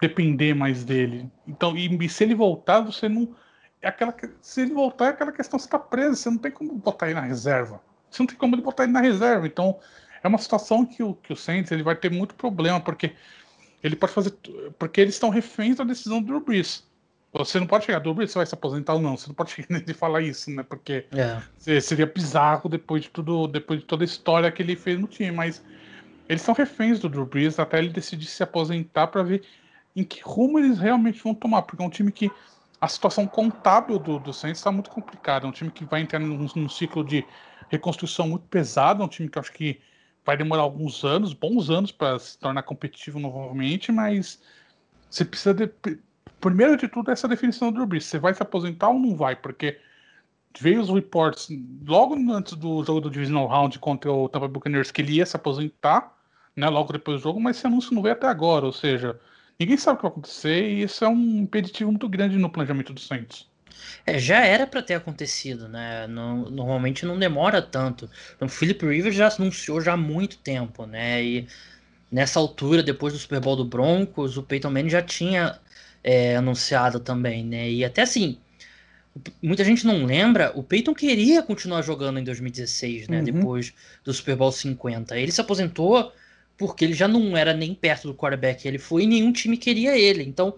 [0.00, 1.30] depender mais dele.
[1.46, 3.34] Então, e, se ele voltar, você não.
[3.82, 6.74] É aquela, se ele voltar, é aquela questão, você está preso, você não tem como
[6.74, 7.80] botar ele na reserva.
[8.10, 9.46] Você não tem como ele botar ele na reserva.
[9.46, 9.78] Então,
[10.22, 13.14] é uma situação que o, que o Saints ele vai ter muito problema, porque
[13.82, 14.32] ele pode fazer.
[14.78, 16.86] Porque eles estão reféns da decisão do Drew Brees.
[17.32, 19.16] Você não pode chegar, dúvida se vai se aposentar ou não.
[19.16, 20.62] Você não pode chegar de falar isso, né?
[20.62, 21.80] Porque é.
[21.80, 25.30] seria bizarro depois de tudo, depois de toda a história que ele fez no time.
[25.30, 25.62] Mas
[26.28, 29.44] eles são reféns do Drew Brees até ele decidir se aposentar para ver
[29.94, 31.62] em que rumo eles realmente vão tomar.
[31.62, 32.30] Porque é um time que
[32.80, 35.46] a situação contábil do, do Saints está muito complicada.
[35.46, 37.24] É um time que vai entrar num, num ciclo de
[37.68, 39.02] reconstrução muito pesado.
[39.02, 39.80] É um time que eu acho que
[40.24, 43.92] vai demorar alguns anos, bons anos, para se tornar competitivo novamente.
[43.92, 44.40] Mas
[45.08, 45.70] você precisa de,
[46.40, 48.04] primeiro de tudo, essa definição do Drew Brees.
[48.04, 49.36] Você vai se aposentar ou não vai?
[49.36, 49.78] Porque
[50.58, 51.48] veio os reports
[51.86, 55.36] logo antes do jogo do Divisional Round contra o Tampa Buccaneers que ele ia se
[55.36, 56.16] aposentar,
[56.56, 59.18] né, logo depois do jogo, mas esse anúncio não veio até agora, ou seja,
[59.58, 62.92] ninguém sabe o que vai acontecer e isso é um impeditivo muito grande no planejamento
[62.92, 63.48] do Saints.
[64.04, 66.06] É, já era para ter acontecido, né?
[66.06, 68.10] No, normalmente não demora tanto.
[68.40, 71.22] O Philip Rivers já anunciou já há muito tempo, né?
[71.22, 71.48] E
[72.10, 75.58] nessa altura, depois do Super Bowl do Broncos, o Peyton Manning já tinha
[76.02, 77.70] é, anunciado também, né?
[77.70, 78.38] E até assim,
[79.42, 83.18] muita gente não lembra, o Peyton queria continuar jogando em 2016, né?
[83.18, 83.24] Uhum.
[83.24, 83.72] Depois
[84.04, 85.18] do Super Bowl 50.
[85.18, 86.12] Ele se aposentou
[86.56, 89.96] porque ele já não era nem perto do quarterback ele foi e nenhum time queria
[89.98, 90.22] ele.
[90.22, 90.54] Então,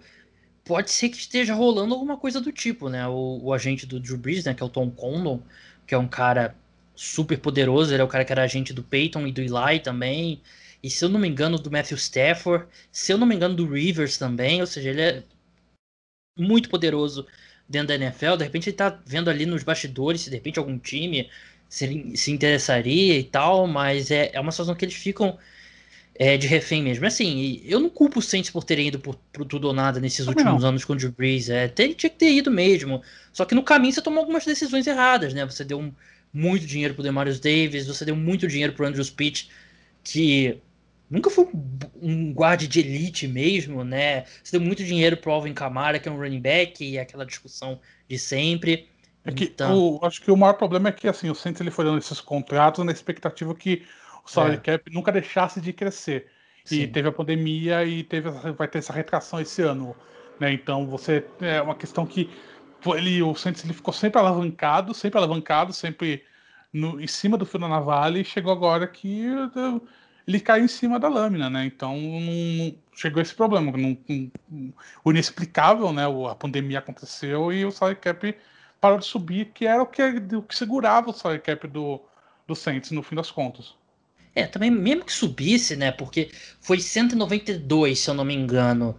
[0.65, 3.07] pode ser que esteja rolando alguma coisa do tipo, né?
[3.07, 4.55] O, o agente do Drew Brees, né?
[4.55, 5.41] Que é o Tom Condon,
[5.87, 6.57] que é um cara
[6.95, 10.41] super poderoso, ele é o cara que era agente do Peyton e do Eli também.
[10.83, 13.67] E se eu não me engano, do Matthew Stafford, se eu não me engano, do
[13.67, 15.23] Rivers também, ou seja, ele é
[16.37, 17.27] muito poderoso
[17.69, 18.37] dentro da NFL.
[18.37, 21.31] De repente ele tá vendo ali nos bastidores se de repente algum time
[21.69, 25.39] se, se interessaria e tal, mas é, é uma situação que eles ficam
[26.15, 27.07] é, de refém mesmo.
[27.07, 30.27] Assim, eu não culpo os Saints por terem ido por, por tudo ou nada nesses
[30.27, 30.71] Também últimos não.
[30.71, 31.49] anos com o Drew Brees.
[31.49, 33.03] É, tinha que ter ido mesmo.
[33.33, 35.45] Só que no caminho você tomou algumas decisões erradas, né?
[35.47, 35.93] Você deu um,
[36.33, 39.51] muito dinheiro pro Demarius Davis, você deu muito dinheiro pro Andrew Pitt,
[40.03, 40.59] que
[41.13, 41.47] nunca foi
[42.01, 44.25] um guarda de elite mesmo, né?
[44.43, 47.79] Você deu muito dinheiro pro Alvin Kamara, que é um running back, e aquela discussão
[48.09, 48.89] de sempre.
[49.23, 49.79] É que então...
[49.79, 52.21] o, acho que o maior problema é que assim, o Saints ele foi dando esses
[52.21, 53.85] contratos na expectativa que
[54.25, 54.59] o salary é.
[54.59, 56.29] cap nunca deixasse de crescer.
[56.65, 56.81] Sim.
[56.81, 59.95] E teve a pandemia e teve vai ter essa retração esse ano,
[60.41, 60.51] né?
[60.51, 62.31] Então você é uma questão que
[62.97, 66.25] ele o Saints ele ficou sempre alavancado, sempre alavancado, sempre
[66.73, 69.27] no, em cima do fio da navalha e chegou agora que
[70.27, 71.65] ele caiu em cima da lâmina, né?
[71.65, 73.73] Então não, chegou esse problema.
[73.73, 74.73] Não, não,
[75.05, 76.05] o inexplicável, né?
[76.31, 78.35] A pandemia aconteceu e o salary cap
[78.81, 82.01] parou de subir, que era o que, o que segurava o salary cap do,
[82.47, 83.75] do Saints no fim das contas.
[84.35, 85.93] É, também mesmo que subisse, né?
[85.93, 88.99] Porque foi 192, se eu não me engano,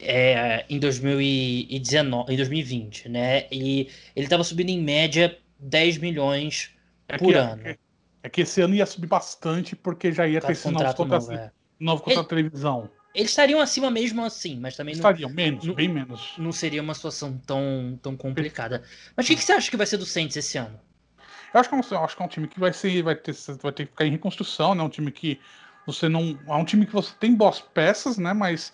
[0.00, 3.46] é, em 2019, em 2020, né?
[3.50, 6.70] E ele estava subindo em média 10 milhões
[7.08, 7.62] é por que, ano.
[7.64, 7.76] É,
[8.22, 11.32] é, que esse ano ia subir bastante porque já ia ter esse novo contrato, novo,
[11.32, 11.52] é.
[11.78, 12.90] novo contrato de televisão.
[13.14, 16.32] Eles estariam acima mesmo assim, mas também estariam não, menos, não, bem menos.
[16.38, 18.82] Não seria uma situação tão, tão complicada.
[19.16, 20.80] Mas o que, que, você acha que vai ser do Saints esse ano?
[21.52, 23.34] Eu acho que, é um, acho que é um time que vai ser, vai ter,
[23.60, 24.82] vai ter que ficar em reconstrução, né?
[24.82, 25.38] Um time que
[25.86, 28.32] você não, é um time que você tem boas peças, né?
[28.32, 28.72] Mas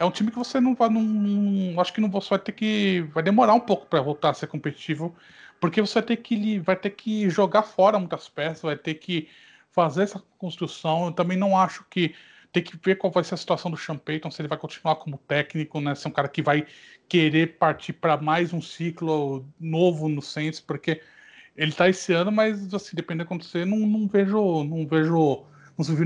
[0.00, 3.02] é um time que você não vai, não, acho que não você vai ter que,
[3.12, 5.14] vai demorar um pouco para voltar a ser competitivo,
[5.60, 9.28] porque você vai ter que, vai ter que jogar fora muitas peças, vai ter que
[9.70, 11.06] fazer essa construção.
[11.06, 12.14] Eu também não acho que
[12.50, 14.96] tem que ver qual vai ser a situação do Sean Payton, se ele vai continuar
[14.96, 15.94] como técnico, né?
[15.94, 16.66] Se é um cara que vai
[17.06, 21.02] querer partir para mais um ciclo novo no Saints, porque
[21.54, 25.36] ele tá esse ano, mas assim, dependendo do que acontecer, não, não vejo, não vejo,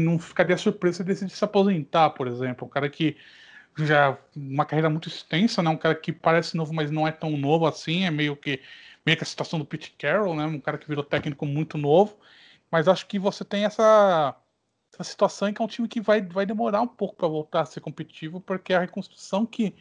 [0.01, 2.67] não, ficaria surpresa se decidir se aposentar, por exemplo.
[2.67, 3.17] Um cara que
[3.79, 5.71] já uma carreira muito extensa, né?
[5.71, 8.61] Um cara que parece novo, mas não é tão novo assim, é meio que
[9.05, 10.47] meio que a situação do Pete Carroll, né?
[10.47, 12.17] Um cara que virou técnico muito novo,
[12.71, 14.37] mas acho que você tem essa
[14.93, 17.63] essa situação em que é um time que vai, vai demorar um pouco para voltar
[17.63, 19.75] a ser competitivo, porque a reconstrução que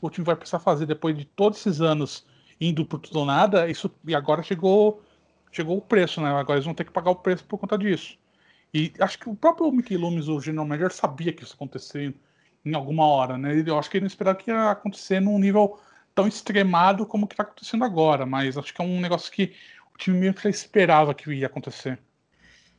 [0.00, 2.26] o time vai precisar fazer depois de todos esses anos
[2.60, 5.02] indo por tudo ou nada, isso e agora chegou
[5.52, 6.28] chegou o preço, né?
[6.30, 8.18] Agora eles vão ter que pagar o preço por conta disso.
[8.74, 12.14] E acho que o próprio Mickey Loomis, o general manager, sabia que isso ia acontecer
[12.64, 13.62] em alguma hora, né?
[13.66, 15.78] Eu acho que ele não esperava que ia acontecer num nível
[16.14, 19.52] tão extremado como que está acontecendo agora, mas acho que é um negócio que
[19.94, 21.98] o time meio que esperava que ia acontecer.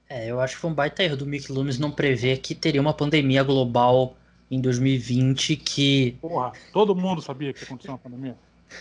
[0.09, 2.81] É, eu acho que foi um baita erro do Mick Loomis não prever que teria
[2.81, 4.15] uma pandemia global
[4.49, 6.17] em 2020 que.
[6.21, 8.37] Porra, todo mundo sabia que ia acontecer uma pandemia.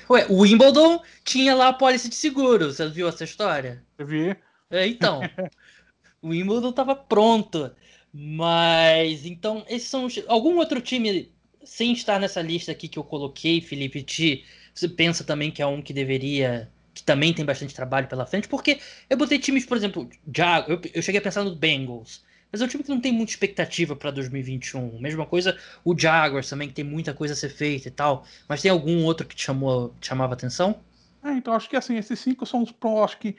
[0.08, 3.82] Ué, o Wimbledon tinha lá a pólice de seguro, você viu essa história?
[3.98, 4.36] Eu vi.
[4.70, 5.20] É, então.
[6.20, 7.70] o Wimbledon tava pronto.
[8.12, 10.22] Mas, então, esses são os...
[10.28, 11.32] Algum outro time,
[11.64, 14.44] sem estar nessa lista aqui que eu coloquei, Felipe, te...
[14.74, 18.48] você pensa também que é um que deveria que também tem bastante trabalho pela frente,
[18.48, 22.60] porque eu botei times, por exemplo, Jag eu, eu cheguei a pensar no Bengals, mas
[22.60, 25.00] é um time que não tem muita expectativa para 2021.
[25.00, 28.26] Mesma coisa o Jaguars também, que tem muita coisa a ser feita e tal.
[28.46, 30.78] Mas tem algum outro que te chamou, te chamava atenção?
[31.24, 33.36] É, então acho que assim, esses cinco são os acho que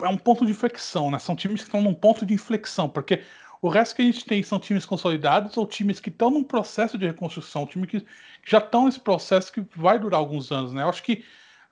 [0.00, 1.18] é um ponto de inflexão, né?
[1.18, 3.22] São times que estão num ponto de inflexão, porque
[3.66, 6.98] o resto que a gente tem são times consolidados ou times que estão num processo
[6.98, 10.82] de reconstrução, times que, que já estão nesse processo que vai durar alguns anos, né?
[10.82, 11.24] Eu acho que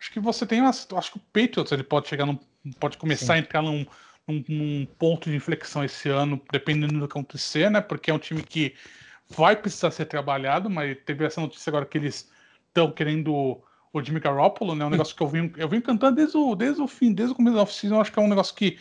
[0.03, 0.89] Acho que você tem umas.
[0.97, 2.37] Acho que o Patriots ele pode chegar num,
[2.81, 3.33] pode começar Sim.
[3.35, 3.87] a entrar num,
[4.27, 7.81] num, num, ponto de inflexão esse ano, dependendo do que acontecer, né?
[7.81, 8.75] Porque é um time que
[9.29, 12.29] vai precisar ser trabalhado, mas teve essa notícia agora que eles
[12.67, 13.63] estão querendo
[13.93, 14.85] o Jimmy Garoppolo, né?
[14.85, 17.37] Um negócio que eu vim, eu vim cantando desde o, desde o fim, desde o
[17.37, 18.81] começo da oficina, acho que é um negócio que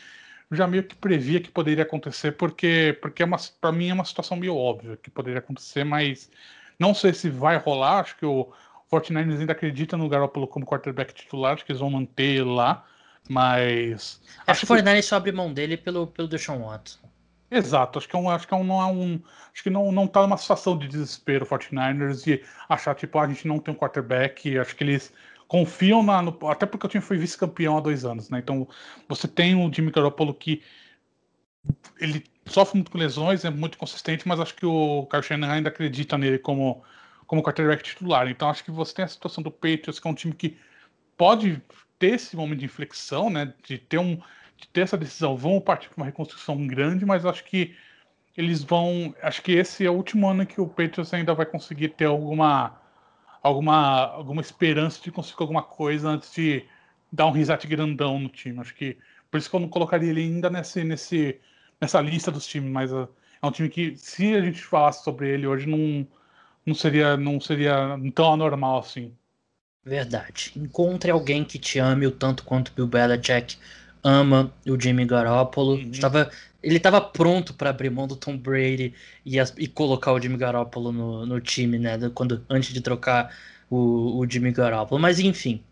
[0.51, 4.05] já meio que previa que poderia acontecer, porque, porque é uma, para mim é uma
[4.05, 6.29] situação meio óbvia que poderia acontecer, mas
[6.77, 8.51] não sei se vai rolar, acho que o,
[8.91, 12.85] 49ers ainda acredita no Garoppolo como quarterback titular, acho que eles vão manter ele lá,
[13.29, 14.21] mas.
[14.45, 16.99] Acho, que o 49ers só abre mão dele pelo, pelo Deshaun Watson.
[17.49, 19.21] Exato, acho que é um, acho que é um, não é um,
[19.53, 23.23] acho que não, não tá numa situação de desespero o 49ers e achar tipo ah,
[23.23, 25.13] a gente não tem um quarterback, acho que eles
[25.51, 28.39] confiam na, no, até porque o time foi vice-campeão há dois anos, né?
[28.39, 28.65] Então
[29.09, 30.61] você tem o Jimmy Garoppolo que
[31.99, 35.67] ele sofre muito com lesões, é muito consistente, mas acho que o Kyle Shanahan ainda
[35.67, 36.81] acredita nele como
[37.27, 38.29] como quarterback titular.
[38.29, 40.57] Então acho que você tem a situação do Patriots, que é um time que
[41.17, 41.61] pode
[41.99, 43.53] ter esse momento de inflexão, né?
[43.67, 44.15] De ter, um,
[44.55, 45.35] de ter essa decisão.
[45.35, 47.75] Vão partir para uma reconstrução grande, mas acho que
[48.37, 49.13] eles vão.
[49.21, 52.80] Acho que esse é o último ano que o Patriots ainda vai conseguir ter alguma.
[53.41, 56.63] Alguma, alguma esperança de conseguir alguma coisa antes de
[57.11, 58.59] dar um reset grandão no time.
[58.59, 58.97] Acho que
[59.29, 61.39] por isso que eu não colocaria ele ainda nesse, nesse,
[61.79, 63.09] nessa lista dos times, mas uh,
[63.41, 66.05] é um time que, se a gente falasse sobre ele hoje, não,
[66.65, 69.13] não seria, não seria tão anormal assim.
[69.83, 70.51] Verdade.
[70.55, 73.57] Encontre alguém que te ame o tanto quanto Bill Belichick
[74.03, 75.73] ama o Jimmy Garoppolo.
[75.75, 75.91] Uhum.
[75.91, 76.31] Estava,
[76.61, 78.93] ele estava pronto para abrir mão do Tom Brady
[79.25, 81.97] e, e colocar o Jimmy Garoppolo no, no, time, né?
[82.13, 83.35] Quando, antes de trocar
[83.69, 85.01] o, o Jimmy Garoppolo.
[85.01, 85.63] Mas enfim.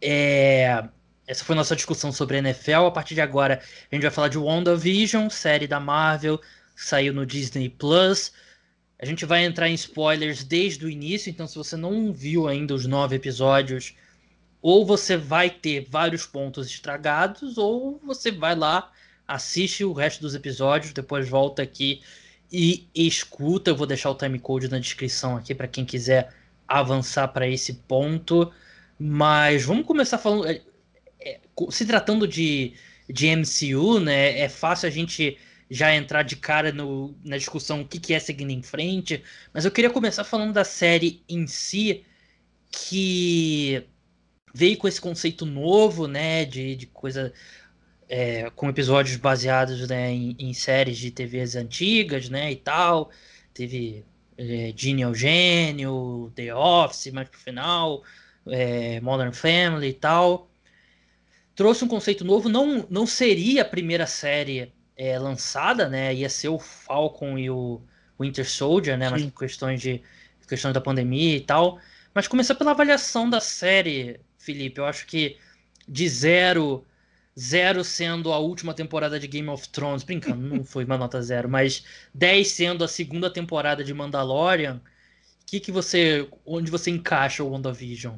[0.00, 0.84] É,
[1.26, 2.86] essa foi nossa discussão sobre a NFL.
[2.86, 3.60] A partir de agora,
[3.90, 6.40] a gente vai falar de WandaVision, série da Marvel,
[6.74, 8.32] saiu no Disney Plus.
[8.98, 12.74] A gente vai entrar em spoilers desde o início, então se você não viu ainda
[12.74, 13.94] os nove episódios,
[14.62, 18.92] ou você vai ter vários pontos estragados, ou você vai lá,
[19.26, 22.00] assiste o resto dos episódios, depois volta aqui
[22.50, 23.70] e escuta.
[23.70, 26.32] Eu vou deixar o timecode na descrição aqui para quem quiser
[26.68, 28.52] avançar para esse ponto.
[28.98, 30.46] Mas vamos começar falando.
[30.46, 30.62] É,
[31.20, 31.40] é,
[31.70, 32.74] se tratando de,
[33.08, 34.38] de MCU, né?
[34.38, 35.38] É fácil a gente
[35.68, 39.64] já entrar de cara no, na discussão o que, que é seguindo em frente, mas
[39.64, 42.04] eu queria começar falando da série em si,
[42.70, 43.82] que
[44.52, 47.32] veio com esse conceito novo, né, de, de coisa
[48.08, 53.10] é, com episódios baseados né, em, em, séries de TVs antigas, né, e tal.
[53.54, 54.04] Teve
[54.36, 58.02] é, Gene Eugênio, The Office, mais pro final,
[58.46, 60.50] é, Modern Family e tal.
[61.54, 66.48] Trouxe um conceito novo, não, não seria a primeira série é, lançada, né, ia ser
[66.48, 67.80] o Falcon e o
[68.20, 69.10] Winter Soldier, né, Sim.
[69.12, 70.02] mas questões, de,
[70.46, 71.78] questões da pandemia e tal.
[72.14, 75.36] Mas começar pela avaliação da série, Felipe, eu acho que
[75.88, 76.84] de zero
[77.38, 81.48] Zero sendo a última temporada de Game of Thrones, brincando, não foi uma nota zero,
[81.48, 81.82] mas
[82.12, 84.82] 10 sendo a segunda temporada de Mandalorian,
[85.46, 88.16] que que você, onde você encaixa o WandaVision?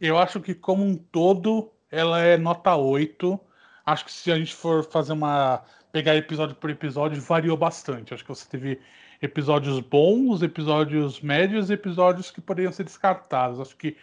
[0.00, 3.38] Eu acho que como um todo ela é nota 8.
[3.86, 5.62] Acho que se a gente for fazer uma
[5.92, 8.12] pegar episódio por episódio, variou bastante.
[8.12, 8.80] Acho que você teve
[9.22, 13.60] episódios bons, episódios médios e episódios que poderiam ser descartados.
[13.60, 13.96] Acho que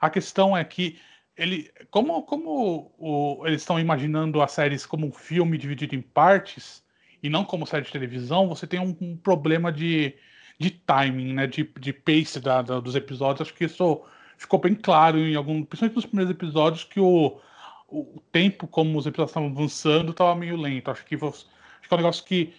[0.00, 0.98] a questão é que
[1.36, 6.82] ele, como, como o, eles estão imaginando as séries como um filme dividido em partes
[7.22, 10.14] e não como série de televisão, você tem um, um problema de,
[10.58, 13.42] de timing, né, de, de pace da, da, dos episódios.
[13.42, 14.02] Acho que isso
[14.36, 17.40] ficou bem claro em algum, principalmente nos primeiros episódios, que o,
[17.88, 20.90] o tempo como os episódios estavam avançando estava meio lento.
[20.90, 21.46] Acho que, acho
[21.88, 22.54] que é um negócio que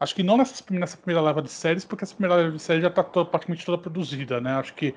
[0.00, 2.82] acho que não nessa, nessa primeira leva de séries, porque essa primeira leva de séries
[2.82, 4.52] já está praticamente toda produzida, né?
[4.54, 4.94] Acho que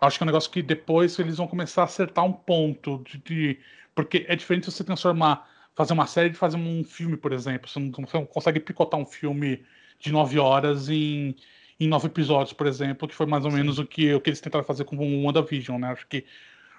[0.00, 3.18] acho que é um negócio que depois eles vão começar a acertar um ponto de,
[3.18, 3.60] de
[3.94, 7.68] porque é diferente você transformar fazer uma série de fazer um filme, por exemplo.
[7.68, 9.62] Você não, você não consegue picotar um filme
[10.00, 11.36] de nove horas em,
[11.78, 13.58] em nove episódios, por exemplo, que foi mais ou Sim.
[13.58, 15.88] menos o que, o que eles tentaram fazer com o WandaVision, né?
[15.88, 16.24] Acho que,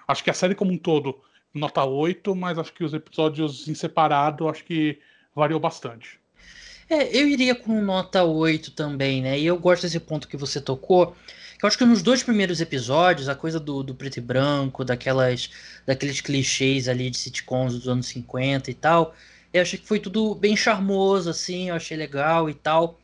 [0.06, 1.20] acho que a série como um todo,
[1.54, 4.98] nota 8, mas acho que os episódios em separado, acho que
[5.34, 6.20] variou bastante.
[6.90, 9.38] É, eu iria com nota 8 também, né?
[9.38, 11.14] E eu gosto desse ponto que você tocou,
[11.62, 15.50] eu acho que nos dois primeiros episódios, a coisa do, do preto e branco, daquelas,
[15.84, 19.14] daqueles clichês ali de sitcoms dos anos 50 e tal,
[19.52, 23.00] eu achei que foi tudo bem charmoso, assim, eu achei legal e tal.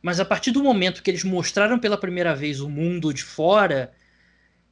[0.00, 3.92] Mas a partir do momento que eles mostraram pela primeira vez o mundo de fora,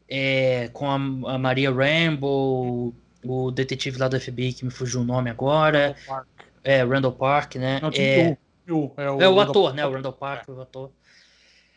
[0.09, 5.05] é, com a, a, Maria Rambo, o detetive lá do FBI, que me fugiu o
[5.05, 5.95] nome agora.
[6.07, 6.29] Randall Park.
[6.65, 7.81] É, Randall Park, né?
[7.83, 8.39] Não, é,
[8.73, 9.87] o, é, o, é o ator, né?
[9.87, 10.53] O Randall Park, é.
[10.53, 10.93] o ator.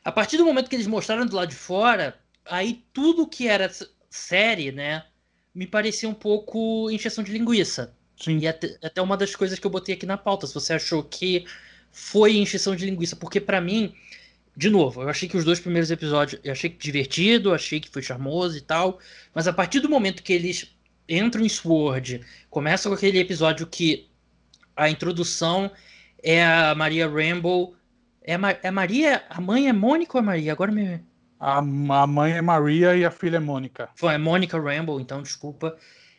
[0.04, 3.70] A partir do momento que eles mostraram do lado de fora, aí tudo que era
[4.10, 5.06] série, né,
[5.54, 7.94] me parecia um pouco encheção de linguiça.
[8.20, 8.40] Sim.
[8.40, 11.04] E até, até uma das coisas que eu botei aqui na pauta, se você achou
[11.04, 11.46] que
[11.92, 13.94] foi encheção de linguiça, porque para mim,
[14.56, 18.02] de novo, eu achei que os dois primeiros episódios, eu achei divertido, achei que foi
[18.02, 19.00] charmoso e tal,
[19.34, 20.76] mas a partir do momento que eles
[21.08, 24.08] entram em Sword, começa com aquele episódio que
[24.76, 25.72] a introdução
[26.24, 27.76] é a Maria Rambo
[28.30, 29.24] é, é Maria?
[29.28, 30.52] A mãe é Mônica ou é Maria?
[30.52, 31.02] Agora me.
[31.40, 33.90] A, a mãe é Maria e a filha é Mônica.
[33.96, 35.76] Foi, é Mônica Rambo, então, desculpa.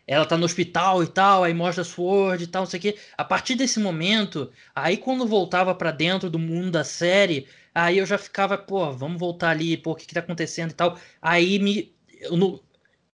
[0.07, 2.99] Ela tá no hospital e tal, aí mostra Sword e tal, não sei o quê.
[3.17, 8.07] A partir desse momento, aí quando voltava para dentro do mundo da série, aí eu
[8.07, 10.99] já ficava, pô, vamos voltar ali, pô, o que que tá acontecendo e tal.
[11.23, 11.95] Aí me.
[12.21, 12.61] Eu, no,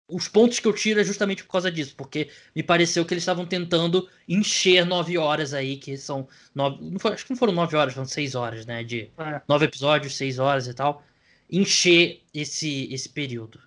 [0.07, 3.23] os pontos que eu tiro é justamente por causa disso, porque me pareceu que eles
[3.23, 6.77] estavam tentando encher nove horas aí, que são nove.
[6.81, 8.83] Não foi, acho que não foram nove horas, foram seis horas, né?
[8.83, 9.41] De é.
[9.47, 11.03] nove episódios, seis horas e tal.
[11.49, 13.59] Encher esse, esse período.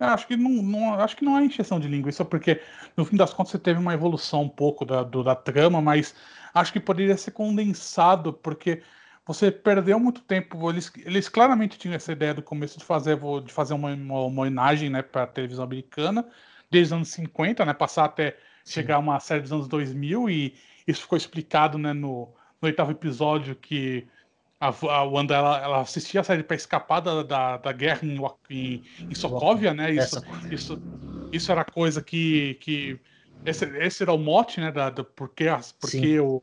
[0.00, 2.60] Eu acho que não, não, acho que não é encheção de linguiça, porque
[2.96, 6.12] no fim das contas você teve uma evolução um pouco da, do, da trama, mas
[6.52, 8.82] acho que poderia ser condensado, porque
[9.32, 10.70] você perdeu muito tempo.
[10.70, 14.90] Eles, eles claramente tinham essa ideia do começo de fazer, de fazer uma, uma homenagem
[14.90, 16.26] né, para a televisão americana,
[16.70, 18.74] desde os anos 50, né, passar até Sim.
[18.74, 20.54] chegar a uma série dos anos 2000, e
[20.86, 24.06] isso ficou explicado né, no, no oitavo episódio que
[24.60, 28.16] a, a Wanda ela, ela assistia a série para escapar da, da, da, guerra em,
[28.48, 29.90] em, em Sokovia, né?
[29.90, 30.82] Isso, isso,
[31.32, 33.00] isso era coisa que, que
[33.44, 34.70] esse, esse era o mote, né?
[34.70, 35.46] Da, da porque,
[35.80, 36.42] porque o, o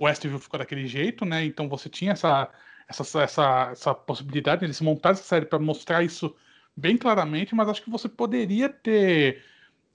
[0.00, 1.44] Westview ficou daquele jeito, né?
[1.44, 2.48] Então você tinha essa,
[2.88, 6.34] essa, essa, essa possibilidade de eles montar essa série para mostrar isso
[6.76, 9.42] bem claramente, mas acho que você poderia ter.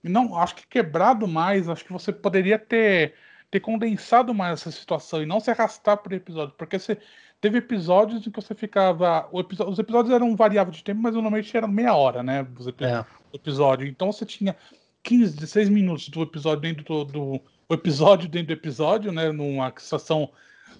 [0.04, 3.16] Não, acho que quebrado mais, acho que você poderia ter,
[3.50, 7.00] ter condensado mais essa situação e não se arrastar por episódio, porque você
[7.42, 9.28] teve episódios em que você ficava.
[9.34, 12.46] Episódio, os episódios eram variáveis de tempo, mas normalmente eram meia hora, né?
[12.58, 13.36] Os episódios, é.
[13.36, 13.88] episódio.
[13.88, 14.56] Então você tinha
[15.02, 19.32] 15, 16 minutos do episódio dentro do, do o episódio dentro do episódio, né?
[19.32, 20.30] Numa situação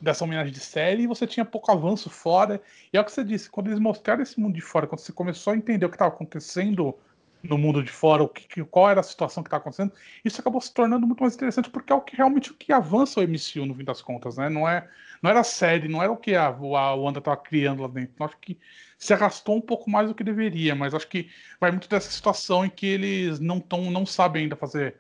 [0.02, 2.62] dessa homenagem de série, e você tinha pouco avanço fora.
[2.92, 5.12] E é o que você disse, quando eles mostraram esse mundo de fora, quando você
[5.12, 6.96] começou a entender o que estava acontecendo
[7.44, 10.60] no mundo de fora, o que, qual era a situação que está acontecendo, isso acabou
[10.60, 13.66] se tornando muito mais interessante, porque é o que realmente o que avança o MCU
[13.66, 14.50] no fim das contas, né?
[14.50, 14.88] Não, é,
[15.22, 18.14] não era a série, não era o que a, a Wanda estava criando lá dentro.
[18.20, 18.58] Eu acho que
[18.98, 21.30] se arrastou um pouco mais do que deveria, mas acho que
[21.60, 24.96] vai muito dessa situação em que eles não, tão, não sabem ainda fazer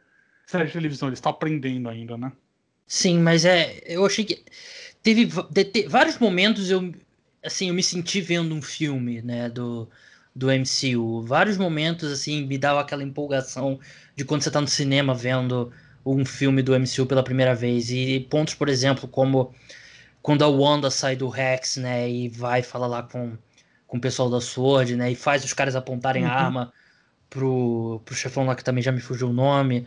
[0.45, 2.31] série de televisão, eles estão aprendendo ainda, né?
[2.87, 3.81] Sim, mas é.
[3.85, 4.43] Eu achei que.
[5.01, 6.93] Teve de, de, vários momentos eu.
[7.43, 9.49] Assim, eu me senti vendo um filme, né?
[9.49, 9.89] Do,
[10.35, 11.21] do MCU.
[11.23, 13.79] Vários momentos, assim, me dava aquela empolgação
[14.15, 15.71] de quando você tá no cinema vendo
[16.05, 17.89] um filme do MCU pela primeira vez.
[17.89, 19.53] E pontos, por exemplo, como
[20.21, 22.09] quando a Wanda sai do Rex, né?
[22.09, 23.37] E vai falar lá com,
[23.87, 25.11] com o pessoal da Sword, né?
[25.11, 26.29] E faz os caras apontarem uhum.
[26.29, 26.73] a arma
[27.29, 29.85] pro, pro chefão lá que também já me fugiu o nome.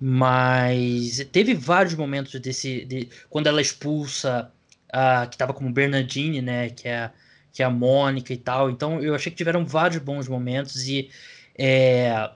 [0.00, 2.84] Mas teve vários momentos desse.
[2.86, 4.50] De, quando ela expulsa
[4.90, 5.26] a.
[5.26, 6.70] que tava como Bernardine, né?
[6.70, 7.10] Que é,
[7.52, 8.70] que é a Mônica e tal.
[8.70, 11.10] Então eu achei que tiveram vários bons momentos e.
[11.58, 12.30] É,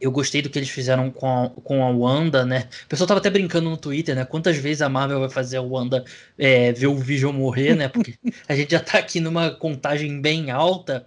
[0.00, 2.68] eu gostei do que eles fizeram com a, com a Wanda, né?
[2.84, 4.24] O pessoal tava até brincando no Twitter, né?
[4.24, 6.04] Quantas vezes a Marvel vai fazer a Wanda
[6.38, 7.88] é, ver o Vision morrer, né?
[7.88, 8.14] Porque
[8.48, 11.06] a gente já tá aqui numa contagem bem alta.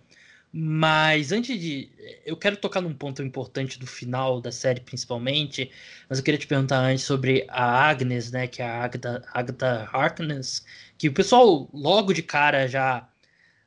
[0.54, 1.89] Mas antes de.
[2.26, 5.72] Eu quero tocar num ponto importante do final da série, principalmente.
[6.10, 8.47] Mas eu queria te perguntar antes sobre a Agnes, né?
[8.47, 10.66] Que é a Agatha, Agatha Harkness.
[10.97, 13.08] Que o pessoal, logo de cara, já.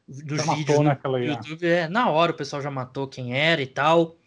[0.07, 3.66] Dos já vídeos no YouTube, é, na hora o pessoal já matou quem era e
[3.66, 4.18] tal.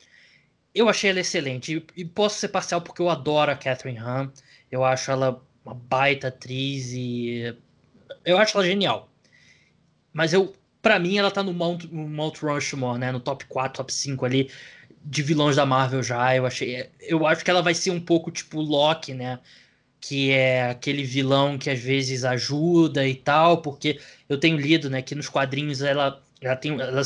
[0.73, 1.75] Eu achei ela excelente.
[1.95, 4.31] E, e posso ser parcial porque eu adoro a Catherine Hahn.
[4.71, 7.55] Eu acho ela uma baita atriz e.
[8.25, 9.11] Eu acho ela genial.
[10.11, 10.55] Mas eu
[10.87, 14.25] para mim ela tá no Mount, no Mount Rushmore, né, no top 4, top 5
[14.25, 14.49] ali
[15.03, 16.33] de vilões da Marvel já.
[16.33, 19.37] Eu achei, eu acho que ela vai ser um pouco tipo Loki, né?
[19.99, 25.01] Que é aquele vilão que às vezes ajuda e tal, porque eu tenho lido, né,
[25.01, 27.01] que nos quadrinhos ela ela tem ela,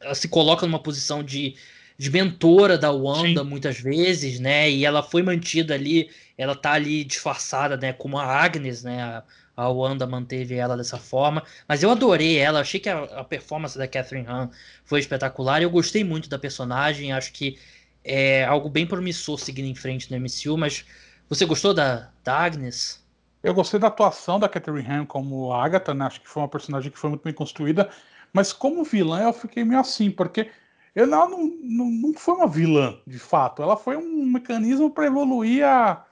[0.00, 1.56] ela se coloca numa posição de
[1.98, 3.48] de mentora da Wanda Sim.
[3.48, 4.70] muitas vezes, né?
[4.70, 9.24] E ela foi mantida ali, ela tá ali disfarçada, né, como a Agnes, né, a,
[9.58, 11.42] a Wanda manteve ela dessa forma.
[11.66, 14.48] Mas eu adorei ela, achei que a, a performance da Catherine Hahn
[14.84, 15.60] foi espetacular.
[15.60, 17.58] Eu gostei muito da personagem, acho que
[18.04, 20.56] é algo bem promissor seguindo em frente no MCU.
[20.56, 20.84] Mas
[21.28, 23.04] você gostou da, da Agnes?
[23.42, 26.06] Eu gostei da atuação da Catherine Hahn como Agatha, né?
[26.06, 27.90] Acho que foi uma personagem que foi muito bem construída.
[28.32, 30.52] Mas como vilã eu fiquei meio assim, porque
[30.94, 33.60] ela não, não, não foi uma vilã, de fato.
[33.60, 36.04] Ela foi um mecanismo para evoluir a,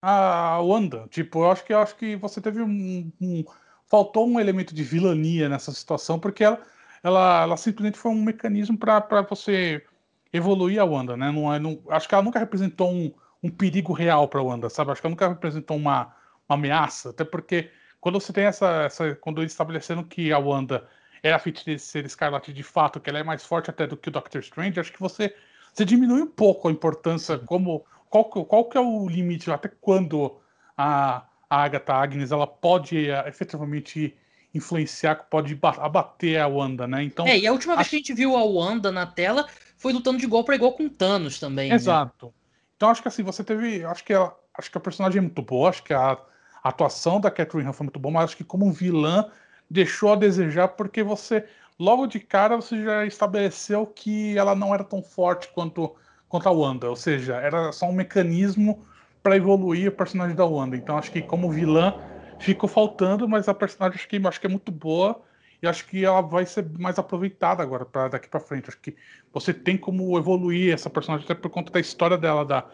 [0.00, 1.06] a Wanda.
[1.10, 3.44] Tipo, eu acho que eu acho que você teve um, um,
[3.86, 6.60] faltou um elemento de vilania nessa situação, porque ela,
[7.02, 9.84] ela, ela simplesmente foi um mecanismo para você
[10.32, 11.30] evoluir a Wanda, né?
[11.30, 14.90] Não, é, não, acho que ela nunca representou um, um perigo real para Wanda, sabe?
[14.90, 16.14] Acho que ela nunca representou uma,
[16.48, 17.70] uma ameaça, até porque
[18.00, 20.86] quando você tem essa, essa quando eles estabeleceram que a Wanda
[21.22, 24.12] é a feiticeira escarlate de fato, que ela é mais forte até do que o
[24.12, 25.34] Doctor Strange, acho que você
[25.72, 30.36] você diminui um pouco a importância como qual, qual que é o limite, até quando
[30.76, 34.16] a, a Agatha Agnes ela pode uh, efetivamente
[34.54, 37.02] influenciar, pode abater a Wanda, né?
[37.02, 37.82] Então, é, e a última acho...
[37.82, 39.46] vez que a gente viu a Wanda na tela
[39.76, 41.68] foi lutando de igual para igual com Thanos também.
[41.68, 41.74] Né?
[41.74, 42.26] Exato.
[42.26, 42.32] Né?
[42.76, 43.84] Então acho que assim, você teve.
[43.84, 47.20] Acho que ela, acho que a personagem é muito boa, acho que a, a atuação
[47.20, 49.30] da Catherine Han foi muito boa, mas acho que como vilã
[49.70, 51.44] deixou a desejar, porque você,
[51.78, 55.94] logo de cara, você já estabeleceu que ela não era tão forte quanto
[56.28, 58.84] contra a Wanda, ou seja, era só um mecanismo
[59.22, 60.76] para evoluir o personagem da Wanda.
[60.76, 61.94] Então acho que como vilã
[62.38, 65.22] ficou faltando, mas a personagem acho que, acho que é muito boa
[65.62, 68.68] e acho que ela vai ser mais aproveitada agora para daqui para frente.
[68.68, 68.96] Acho que
[69.32, 72.66] você tem como evoluir essa personagem até por conta da história dela da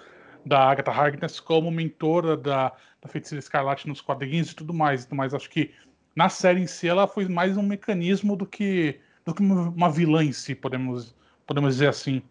[0.45, 5.07] da Agatha Harkness como mentora da, da Feiticeira Escarlate nos quadrinhos e tudo mais.
[5.11, 5.73] Mas acho que
[6.15, 10.25] na série em si ela foi mais um mecanismo do que do que uma vilã
[10.25, 11.15] em si, podemos
[11.47, 12.23] podemos dizer assim.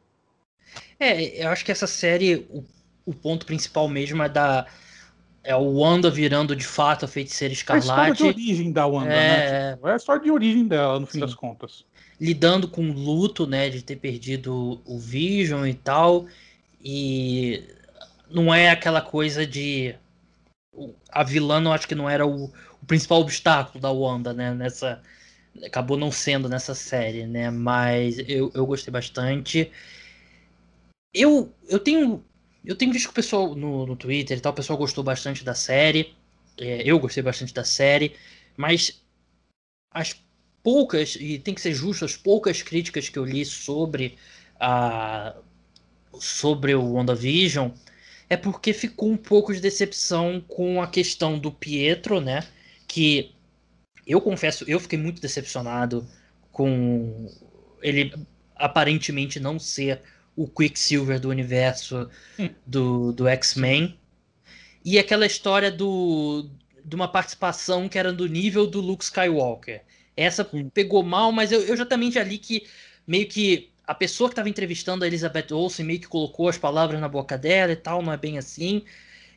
[1.00, 2.64] É, eu acho que essa série, o,
[3.06, 4.66] o ponto principal mesmo é da.
[5.44, 7.90] É o Wanda virando de fato a feiticeira escarlate.
[7.90, 9.16] É a história de origem da Wanda, é...
[9.16, 9.74] né?
[9.74, 11.20] Tipo, é a história de origem dela, no fim Sim.
[11.22, 11.84] das contas.
[12.20, 13.68] Lidando com o luto, né?
[13.68, 16.28] De ter perdido o Vision e tal.
[16.84, 17.64] E
[18.30, 19.96] não é aquela coisa de.
[21.12, 24.54] A vilã, eu acho que não era o, o principal obstáculo da Wanda, né?
[24.54, 25.02] Nessa.
[25.66, 27.50] Acabou não sendo nessa série, né?
[27.50, 29.72] Mas eu, eu gostei bastante.
[31.14, 32.24] Eu, eu tenho.
[32.64, 35.44] Eu tenho visto que o pessoal no, no Twitter e tal, o pessoal gostou bastante
[35.44, 36.14] da série.
[36.60, 38.16] É, eu gostei bastante da série,
[38.56, 39.02] mas
[39.92, 40.16] as
[40.64, 44.18] poucas, e tem que ser justo, as poucas críticas que eu li sobre
[44.60, 45.36] a
[46.20, 47.72] sobre o WandaVision
[48.30, 52.48] é porque ficou um pouco de decepção com a questão do Pietro, né?
[52.88, 53.34] Que
[54.08, 56.08] eu confesso, eu fiquei muito decepcionado
[56.52, 57.30] com
[57.82, 58.14] ele
[58.56, 60.02] aparentemente não ser
[60.36, 62.10] o Quicksilver do universo
[62.40, 62.50] hum.
[62.66, 63.98] do, do X-Men.
[64.84, 66.50] E aquela história do,
[66.84, 69.84] de uma participação que era do nível do Luke Skywalker.
[70.16, 72.64] Essa pegou mal, mas eu, eu já também já li que
[73.06, 77.00] meio que a pessoa que estava entrevistando a Elizabeth Olsen meio que colocou as palavras
[77.00, 78.84] na boca dela e tal, não é bem assim.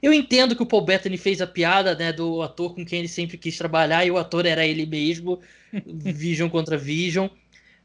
[0.02, 3.08] Eu entendo que o Paul Bettany fez a piada né, do ator com quem ele
[3.08, 5.40] sempre quis trabalhar e o ator era ele mesmo,
[5.86, 7.28] Vision contra Vision.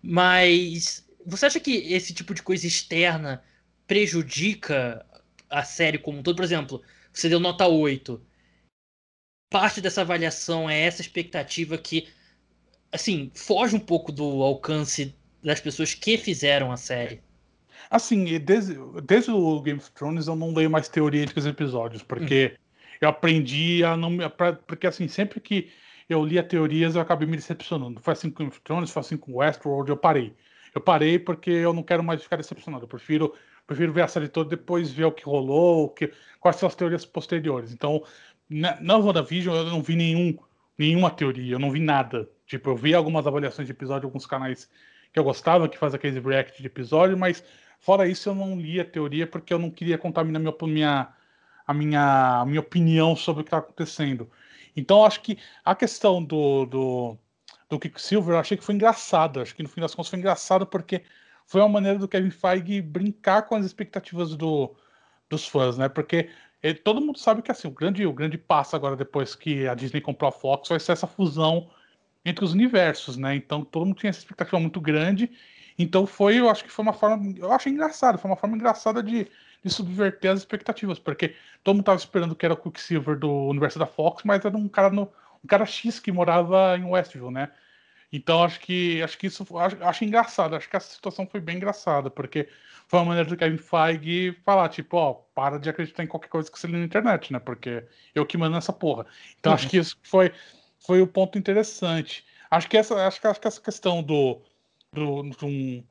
[0.01, 3.43] Mas você acha que esse tipo de coisa externa
[3.87, 5.05] prejudica
[5.49, 6.35] a série como um todo?
[6.35, 8.21] Por exemplo, você deu nota 8.
[9.49, 12.07] Parte dessa avaliação é essa expectativa que,
[12.91, 17.21] assim, foge um pouco do alcance das pessoas que fizeram a série.
[17.89, 22.03] Assim, desde, desde o Game of Thrones eu não leio mais teoria entre os episódios,
[22.03, 22.57] porque hum.
[23.01, 24.17] eu aprendi a não.
[24.67, 25.71] Porque assim, sempre que
[26.07, 27.99] eu lia teorias eu acabei me decepcionando.
[28.01, 30.35] Foi assim com Game of Thrones, foi assim com Westworld, eu parei.
[30.73, 32.83] Eu parei porque eu não quero mais ficar decepcionado.
[32.83, 33.33] Eu prefiro,
[33.65, 37.05] prefiro ver a série toda depois ver o que rolou, que, quais são as teorias
[37.05, 37.71] posteriores.
[37.71, 38.03] Então,
[38.49, 40.37] na, na WandaVision eu não vi nenhum,
[40.77, 42.29] nenhuma teoria, eu não vi nada.
[42.45, 44.69] Tipo, eu vi algumas avaliações de episódio, alguns canais
[45.13, 47.43] que eu gostava, que faz aqueles react de episódio, mas
[47.79, 51.13] fora isso eu não li a teoria porque eu não queria contaminar minha, minha,
[51.65, 54.29] a, minha, a minha opinião sobre o que está acontecendo.
[54.75, 57.17] Então acho que a questão do, do,
[57.69, 59.39] do Quicksilver eu achei que foi engraçado.
[59.39, 61.03] Acho que no fim das contas foi engraçado porque
[61.45, 64.75] foi uma maneira do Kevin Feige brincar com as expectativas do,
[65.29, 65.87] dos fãs, né?
[65.87, 66.29] Porque
[66.61, 69.75] ele, todo mundo sabe que assim, o grande, o grande passo agora, depois que a
[69.75, 71.69] Disney comprou a Fox, vai ser essa fusão
[72.25, 73.35] entre os universos, né?
[73.35, 75.31] Então todo mundo tinha essa expectativa muito grande.
[75.77, 79.01] Então foi, eu acho que foi uma forma, eu acho engraçado, foi uma forma engraçada
[79.01, 79.27] de,
[79.63, 83.79] de subverter as expectativas, porque todo mundo estava esperando que era o Quicksilver do universo
[83.79, 85.09] da Fox, mas era um cara no,
[85.43, 87.51] um cara X que morava em Westview, né?
[88.11, 91.57] Então acho que acho que isso acho, acho engraçado, acho que essa situação foi bem
[91.57, 92.49] engraçada, porque
[92.87, 96.51] foi uma maneira do Kevin Feige falar, tipo, ó, para de acreditar em qualquer coisa
[96.51, 97.39] que você lê na internet, né?
[97.39, 97.83] Porque
[98.15, 99.05] eu que mando essa porra.
[99.39, 99.55] Então uhum.
[99.55, 100.31] acho que isso foi
[100.79, 102.25] foi o ponto interessante.
[102.49, 104.41] Acho que essa, acho que, acho que essa questão do,
[104.91, 105.83] do de, um,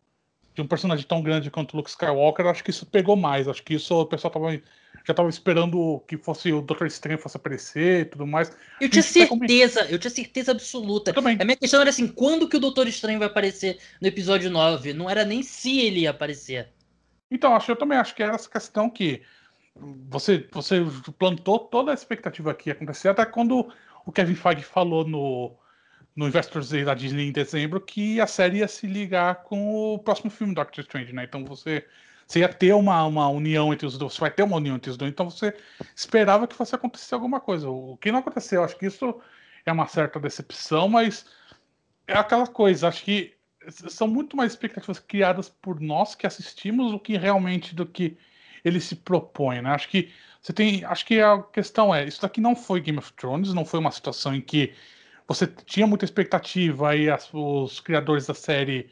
[0.58, 3.46] de um personagem tão grande quanto o Luke Skywalker, acho que isso pegou mais.
[3.46, 4.60] Acho que isso o pessoal tava, já
[5.06, 8.50] estava esperando que fosse o Doutor Estranho fosse aparecer e tudo mais.
[8.80, 11.12] Eu tinha certeza, eu tinha certeza absoluta.
[11.12, 11.38] também.
[11.40, 14.92] A minha questão era assim, quando que o Doutor Estranho vai aparecer no episódio 9?
[14.94, 16.70] Não era nem se ele ia aparecer.
[17.30, 19.22] Então, acho, eu também acho que era essa questão que
[20.10, 20.84] você, você
[21.16, 23.72] plantou toda a expectativa que ia acontecer, até quando
[24.04, 25.56] o Kevin Feige falou no,
[26.18, 30.00] no Investors Day da Disney em dezembro que a série ia se ligar com o
[30.00, 31.22] próximo filme Doctor Strange, né?
[31.22, 31.86] Então você,
[32.26, 34.90] você ia ter uma, uma união entre os dois, você vai ter uma união entre
[34.90, 35.54] os dois, então você
[35.94, 37.70] esperava que fosse acontecer alguma coisa.
[37.70, 39.20] O que não aconteceu, acho que isso
[39.64, 41.24] é uma certa decepção, mas
[42.04, 43.36] é aquela coisa, acho que
[43.68, 48.18] são muito mais expectativas criadas por nós que assistimos do que realmente do que
[48.64, 49.70] ele se propõe, né?
[49.70, 50.10] Acho que
[50.42, 53.64] você tem, acho que a questão é, isso daqui não foi Game of Thrones, não
[53.64, 54.74] foi uma situação em que
[55.28, 58.90] você tinha muita expectativa e as, os criadores da série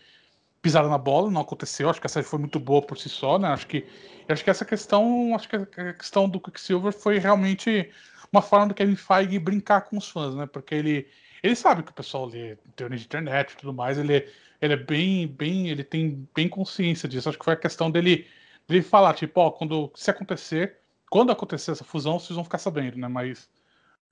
[0.60, 1.88] pisaram na bola, não aconteceu.
[1.88, 3.48] Acho que a série foi muito boa por si só, né?
[3.48, 3.86] Acho que
[4.28, 7.90] acho que essa questão, acho que a questão do Quicksilver foi realmente
[8.32, 10.46] uma forma do Kevin Feige brincar com os fãs, né?
[10.46, 11.08] Porque ele
[11.42, 14.28] ele sabe que o pessoal lê teoria de internet e tudo mais, ele
[14.60, 17.28] ele é bem bem, ele tem bem consciência disso.
[17.28, 18.26] Acho que foi a questão dele
[18.68, 20.78] dele falar tipo, ó, quando se acontecer
[21.10, 23.08] quando acontecer essa fusão, vocês vão ficar sabendo, né?
[23.08, 23.48] Mas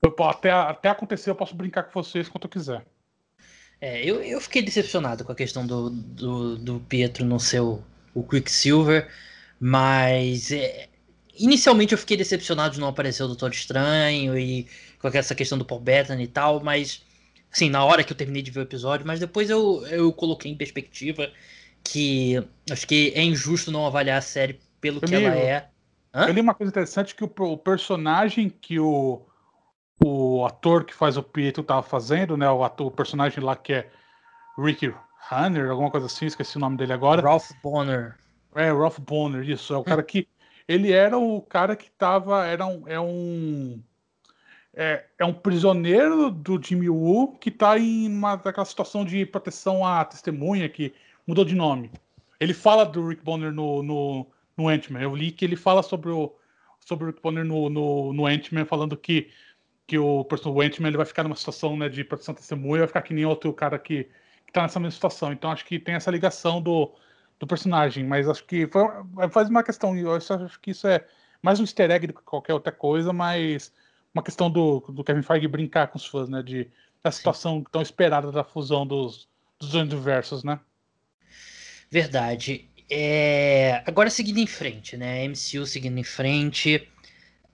[0.05, 2.85] eu, até, até acontecer, eu posso brincar com vocês quanto eu quiser.
[3.81, 7.83] É, eu, eu fiquei decepcionado com a questão do, do, do Pietro não ser o,
[8.15, 9.11] o Quicksilver,
[9.61, 10.89] mas é,
[11.39, 14.67] inicialmente eu fiquei decepcionado de não aparecer o Doutor Estranho e
[14.99, 17.03] com essa questão do Paul Bettany e tal, mas
[17.53, 20.51] assim, na hora que eu terminei de ver o episódio, mas depois eu, eu coloquei
[20.51, 21.31] em perspectiva
[21.83, 25.69] que acho que é injusto não avaliar a série pelo que ela é
[26.15, 26.29] Hã?
[26.29, 29.27] Eu li uma coisa interessante que o, o, personagem que o,
[30.45, 32.49] o ator que faz o Pietro tava fazendo, né?
[32.51, 33.91] O, ator, o personagem lá que é
[34.59, 34.95] Ricky
[35.33, 37.23] Hunter, alguma coisa assim, esqueci o nome dele agora.
[37.23, 38.17] Ralph Bonner.
[38.55, 39.73] É, Ralph Bonner, isso.
[39.73, 40.29] É o cara que.
[40.69, 42.45] Ele era o cara que tava.
[42.45, 42.87] Era um.
[42.87, 43.83] É um,
[44.75, 49.87] é, é um prisioneiro do Jimmy Woo que tá em uma daquela situação de proteção
[49.87, 50.93] à testemunha que
[51.27, 51.91] mudou de nome.
[52.39, 54.27] Ele fala do Rick Bonner no, no,
[54.57, 55.01] no Ant-Man.
[55.01, 56.35] Eu li que ele fala sobre o,
[56.81, 59.31] sobre o Rick Bonner no, no, no Ant-Man, falando que,
[59.87, 63.03] que o, o Ant-Man ele vai ficar numa situação né, de proteção testemunha, vai ficar
[63.03, 64.05] que nem outro cara que,
[64.47, 65.33] que tá nessa mesma situação.
[65.33, 66.93] Então acho que tem essa ligação do,
[67.39, 68.85] do personagem, mas acho que foi,
[69.31, 71.05] faz uma questão, eu acho que isso é
[71.43, 73.73] mais um easter egg do que qualquer outra coisa, mas
[74.15, 76.71] uma questão do, do Kevin Feige brincar com os fãs, né, de,
[77.03, 79.29] da situação tão esperada da fusão dos,
[79.59, 80.59] dos universos, né?
[81.91, 82.71] Verdade.
[82.91, 83.83] é...
[83.87, 85.29] agora seguindo em frente, né?
[85.29, 86.89] MCU seguindo em frente.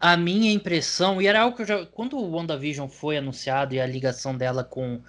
[0.01, 1.87] A minha impressão, e era algo que eu já.
[1.87, 5.01] Quando o WandaVision foi anunciado e a ligação dela com,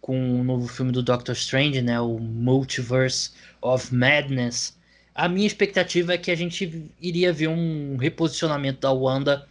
[0.00, 2.00] com o novo filme do Doctor Strange, né?
[2.00, 4.78] O Multiverse of Madness.
[5.14, 9.48] A minha expectativa é que a gente iria ver um reposicionamento da Wanda,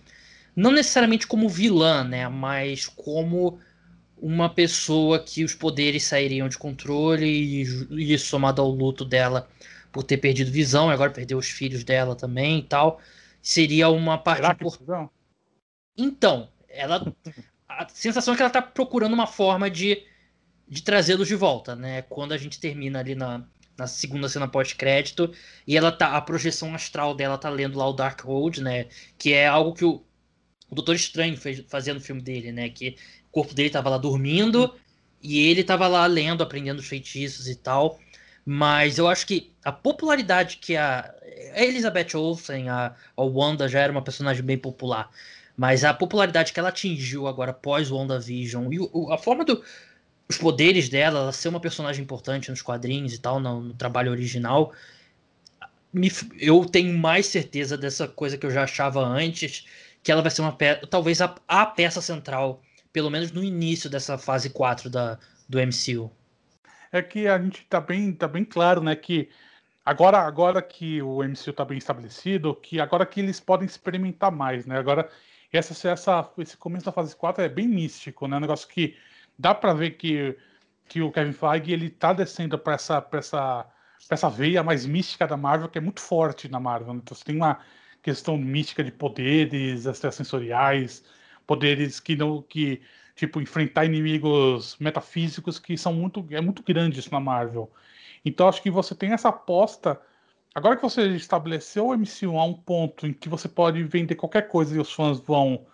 [0.56, 2.30] não necessariamente como vilã, né?
[2.30, 3.60] Mas como
[4.18, 9.50] uma pessoa que os poderes sairiam de controle e, e somado ao luto dela
[9.92, 13.02] por ter perdido visão agora perdeu os filhos dela também e tal,
[13.46, 15.12] seria uma parte importante.
[15.96, 17.16] Então, ela
[17.70, 20.04] a sensação é que ela tá procurando uma forma de,
[20.68, 22.02] de trazê-los de volta, né?
[22.04, 23.46] Quando a gente termina ali na,
[23.78, 25.32] na segunda cena pós-crédito
[25.68, 28.88] e ela tá a projeção astral dela tá lendo lá o Dark Road, né?
[29.18, 30.04] Que é algo que o,
[30.70, 32.70] o Doutor Estranho fez, fazia no filme dele, né?
[32.70, 32.98] Que
[33.32, 34.74] corpo dele tava lá dormindo
[35.22, 38.00] e ele tava lá lendo, aprendendo os feitiços e tal.
[38.46, 41.14] Mas eu acho que a popularidade que a,
[41.54, 45.10] a Elizabeth Olsen, a, a Wanda, já era uma personagem bem popular.
[45.58, 49.64] Mas a popularidade que ela atingiu agora pós WandaVision e o, a forma do.
[50.28, 54.12] Os poderes dela, ela ser uma personagem importante nos quadrinhos e tal, no, no trabalho
[54.12, 54.74] original,
[55.94, 59.66] me, eu tenho mais certeza dessa coisa que eu já achava antes,
[60.04, 63.90] que ela vai ser uma peça, talvez a, a peça central pelo menos no início
[63.90, 65.20] dessa fase 4 da,
[65.50, 66.10] do MCU.
[66.96, 69.30] É que a gente tá bem, tá bem claro, né, que
[69.86, 74.66] agora, agora que o MCU tá bem estabelecido, que agora que eles podem experimentar mais,
[74.66, 74.78] né?
[74.78, 75.10] Agora
[75.52, 78.38] essa, essa esse começo da fase 4 é bem místico, né?
[78.38, 78.96] Um negócio que
[79.38, 80.38] dá para ver que
[80.88, 83.64] que o Kevin Feige ele tá descendo para essa para essa
[84.08, 86.94] pra essa veia mais mística da Marvel, que é muito forte na Marvel.
[86.94, 87.02] Né?
[87.04, 87.60] Então você tem uma
[88.02, 91.04] questão mística de poderes extrasensoriais,
[91.46, 92.82] poderes que não que
[93.16, 97.72] tipo enfrentar inimigos metafísicos que são muito é muito grande isso na Marvel.
[98.24, 100.00] Então acho que você tem essa aposta
[100.54, 104.48] agora que você estabeleceu o MCU a um ponto em que você pode vender qualquer
[104.50, 105.66] coisa e os fãs vão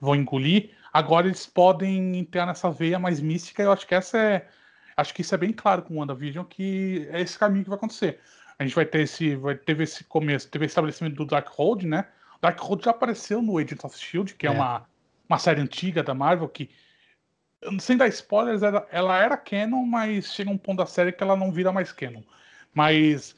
[0.00, 3.62] vão engolir, agora eles podem entrar nessa veia mais mística.
[3.62, 4.48] Eu acho que essa é
[4.96, 7.78] acho que isso é bem claro com o WandaVision que é esse caminho que vai
[7.78, 8.20] acontecer.
[8.58, 12.06] A gente vai ter esse vai teve esse começo, teve esse estabelecimento do Darkhold, né?
[12.40, 14.86] Darkhold já apareceu no Agents of Shield, que é, é uma
[15.28, 16.70] uma série antiga da Marvel que,
[17.80, 21.36] sem dar spoilers, ela, ela era canon, mas chega um ponto da série que ela
[21.36, 22.22] não vira mais canon.
[22.72, 23.34] Mas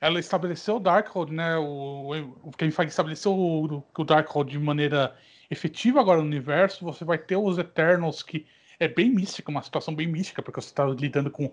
[0.00, 1.56] ela estabeleceu o Darkhold, né?
[1.56, 5.16] O, o quem faz estabeleceu o, o Darkhold de maneira
[5.50, 6.84] efetiva agora no universo.
[6.84, 8.46] Você vai ter os Eternals, que
[8.78, 11.52] é bem mística, uma situação bem mística, porque você está lidando com,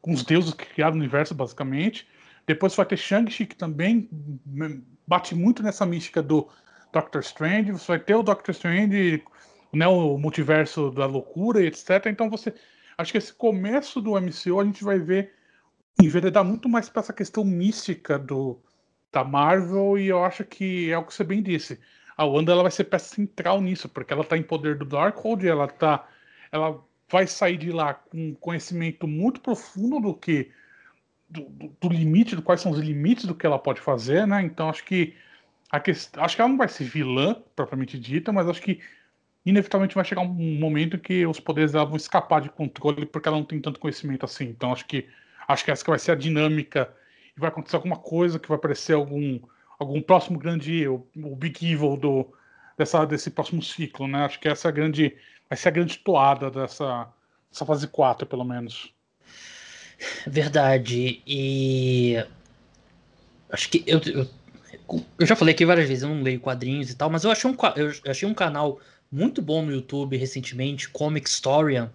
[0.00, 2.06] com os deuses que criaram o universo, basicamente.
[2.46, 4.08] Depois você vai ter Shang-Chi, que também
[5.06, 6.48] bate muito nessa mística do
[6.92, 9.22] Doctor Strange, você vai ter o Doctor Strange,
[9.72, 12.06] né, o multiverso da loucura, etc.
[12.06, 12.54] Então você.
[12.98, 15.32] Acho que esse começo do MCU a gente vai ver
[16.02, 18.60] enveredar muito mais para essa questão mística do,
[19.12, 21.80] da Marvel, e eu acho que é o que você bem disse.
[22.16, 25.46] A Wanda ela vai ser peça central nisso, porque ela está em poder do Darkhold,
[25.46, 26.06] ela tá.
[26.52, 30.50] Ela vai sair de lá com conhecimento muito profundo do que.
[31.28, 34.42] Do, do, do limite, do quais são os limites do que ela pode fazer, né?
[34.42, 35.14] Então acho que
[35.78, 38.80] Questão, acho que ela não vai ser vilã, propriamente dita, mas acho que
[39.46, 43.36] inevitavelmente vai chegar um momento que os poderes dela vão escapar de controle porque ela
[43.36, 44.44] não tem tanto conhecimento assim.
[44.46, 45.06] Então acho que
[45.46, 46.92] acho que essa que vai ser a dinâmica
[47.36, 49.40] e vai acontecer alguma coisa que vai aparecer algum
[49.78, 52.34] algum próximo grande o, o Big Evil do
[52.76, 54.24] dessa desse próximo ciclo, né?
[54.24, 55.16] Acho que essa é a grande
[55.48, 57.08] vai ser a grande toada dessa
[57.50, 58.92] dessa fase 4, pelo menos.
[60.26, 61.22] Verdade.
[61.26, 62.24] E
[63.50, 64.26] acho que eu, eu
[65.18, 67.50] eu já falei aqui várias vezes, eu não leio quadrinhos e tal, mas eu achei
[67.50, 68.80] um, eu achei um canal
[69.10, 71.90] muito bom no YouTube recentemente, Comic Historian,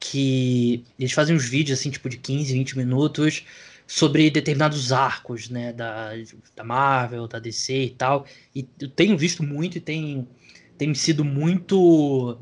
[0.00, 3.44] que eles fazem uns vídeos assim, tipo de 15, 20 minutos
[3.86, 6.12] sobre determinados arcos, né, da,
[6.54, 8.26] da Marvel, da DC e tal.
[8.54, 10.28] E eu tenho visto muito e tem,
[10.76, 12.38] tem sido muito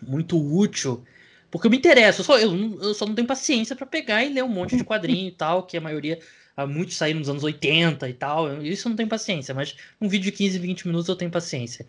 [0.00, 1.02] muito útil,
[1.50, 4.32] porque eu me interesso, eu só, eu, eu só não tenho paciência para pegar e
[4.32, 6.20] ler um monte de quadrinho e tal, que a maioria
[6.66, 8.62] muitos saíram nos anos 80 e tal.
[8.62, 11.86] Isso eu não tenho paciência, mas um vídeo de 15, 20 minutos eu tenho paciência.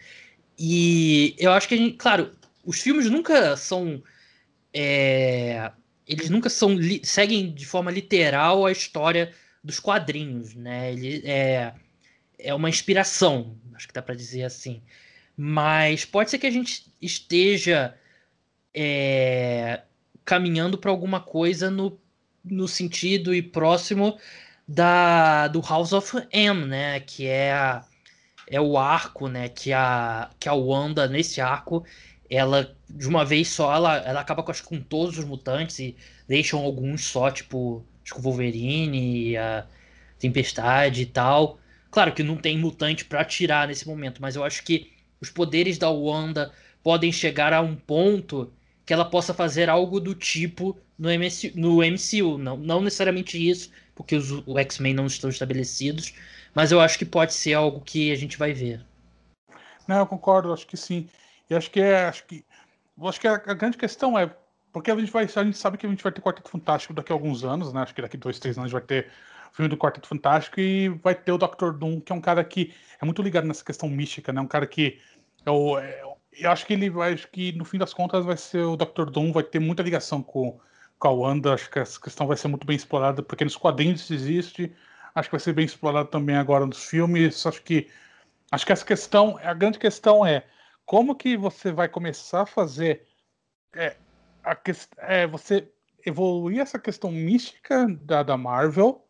[0.57, 2.32] E eu acho que a gente, claro,
[2.65, 4.03] os filmes nunca são.
[4.74, 5.72] É,
[6.05, 10.91] eles nunca são seguem de forma literal a história dos quadrinhos, né?
[10.91, 11.74] Ele é,
[12.38, 14.82] é uma inspiração, acho que dá para dizer assim.
[15.36, 17.95] Mas pode ser que a gente esteja
[18.74, 19.82] é,
[20.26, 21.99] caminhando para alguma coisa no,
[22.43, 24.17] no sentido e próximo
[24.70, 27.84] da do House of M, né, que é a,
[28.47, 31.84] é o arco, né, que a que a Wanda nesse arco,
[32.30, 35.97] ela de uma vez só ela, ela acaba com, acho, com todos os mutantes e
[36.28, 39.65] deixam alguns só, tipo, acho que o Wolverine e a
[40.20, 41.59] tempestade e tal.
[41.91, 45.80] Claro que não tem mutante para tirar nesse momento, mas eu acho que os poderes
[45.80, 46.53] da Wanda
[46.84, 48.53] podem chegar a um ponto
[48.86, 51.09] que ela possa fazer algo do tipo no.
[51.55, 52.38] No MCU.
[52.38, 56.14] Não, não necessariamente isso, porque os, o X-Men não estão estabelecidos,
[56.56, 58.80] mas eu acho que pode ser algo que a gente vai ver.
[59.86, 61.10] Não, eu concordo, acho que sim.
[61.50, 62.45] E acho que é, acho que,
[63.04, 64.34] acho que a, a grande questão é
[64.72, 67.12] porque a gente vai, a gente sabe que a gente vai ter Quarteto Fantástico daqui
[67.12, 67.82] a alguns anos, né?
[67.82, 69.08] Acho que daqui a dois, três anos vai ter
[69.52, 72.41] o filme do Quarteto Fantástico e vai ter o Doctor Doom, que é um cara
[72.41, 74.39] que é muito ligado nessa questão mística, né?
[74.39, 74.97] Um cara que
[75.45, 76.02] é o, é,
[76.39, 79.12] eu acho que ele vai, acho que no fim das contas vai ser o Doctor
[79.12, 80.58] Doom, vai ter muita ligação com,
[81.00, 84.12] com a Wanda, acho que essa questão vai ser muito bem explorada, porque nos quadrinhos
[84.12, 84.76] existe,
[85.16, 87.88] acho que vai ser bem explorado também agora nos filmes, acho que
[88.52, 90.45] acho que essa questão, a grande questão é
[90.86, 93.08] como que você vai começar a fazer
[93.74, 93.95] é,
[94.43, 94.58] a,
[94.97, 95.72] é, você
[96.06, 99.06] evoluir essa questão mística da, da Marvel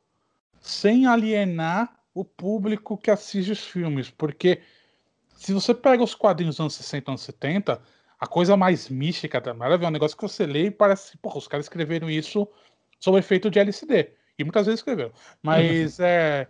[0.61, 4.61] sem alienar o público que assiste os filmes, porque
[5.35, 7.81] se você pega os quadrinhos dos anos 60, anos 70,
[8.19, 11.37] a coisa mais mística da Marvel é um negócio que você lê e parece, porra,
[11.37, 12.47] os caras escreveram isso
[12.99, 14.11] sob efeito de LCD.
[14.37, 15.11] E muitas vezes escreveram.
[15.41, 16.05] Mas uhum.
[16.05, 16.47] é.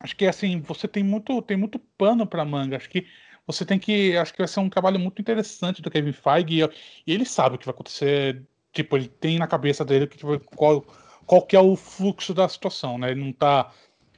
[0.00, 2.76] Acho que assim, você tem muito, tem muito pano para manga.
[2.76, 3.06] Acho que
[3.46, 4.16] você tem que.
[4.16, 6.62] Acho que vai ser um trabalho muito interessante do Kevin Feige.
[6.62, 6.70] E,
[7.06, 8.42] e ele sabe o que vai acontecer.
[8.72, 10.82] Tipo, ele tem na cabeça dele que, tipo, qual,
[11.26, 13.10] qual que é o fluxo da situação, né?
[13.10, 13.72] Ele não tá.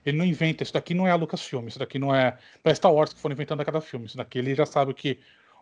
[0.04, 0.62] Ele não inventa.
[0.62, 1.66] Isso daqui não é a Lucasfilm.
[1.68, 2.38] Isso daqui não é.
[2.64, 4.06] Não é Star Wars que foram inventando a cada filme.
[4.06, 5.18] Isso daqui ele já sabe que,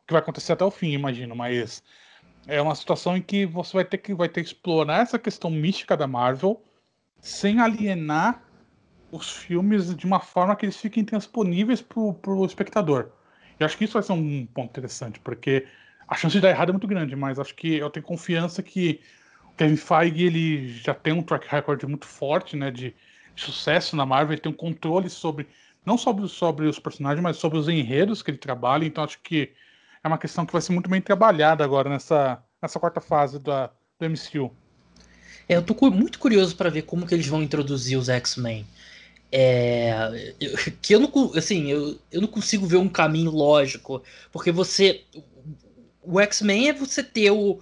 [0.09, 1.36] que vai acontecer até o fim, imagino.
[1.36, 1.82] Mas
[2.46, 5.50] é uma situação em que você vai ter que, vai ter que explorar essa questão
[5.50, 6.61] mística da Marvel
[7.20, 8.42] sem alienar
[9.12, 13.11] os filmes de uma forma que eles fiquem disponíveis para o espectador.
[13.61, 15.66] E acho que isso vai ser um ponto interessante, porque
[16.06, 19.00] a chance de dar errado é muito grande, mas acho que eu tenho confiança que
[19.44, 22.94] o Kevin Feige ele já tem um track record muito forte, né, de
[23.34, 25.46] sucesso na Marvel, ele tem um controle sobre
[25.84, 29.52] não sobre, sobre os personagens, mas sobre os enredos que ele trabalha, então acho que
[30.03, 33.70] é uma questão que vai ser muito bem trabalhada agora nessa, nessa quarta fase da,
[33.99, 34.53] do MCU.
[35.49, 38.66] É, eu tô muito curioso para ver como que eles vão introduzir os X-Men.
[39.30, 40.34] É,
[40.80, 45.05] que eu não, assim, eu, eu não consigo ver um caminho lógico, porque você.
[46.03, 47.61] O X-Men é você ter o,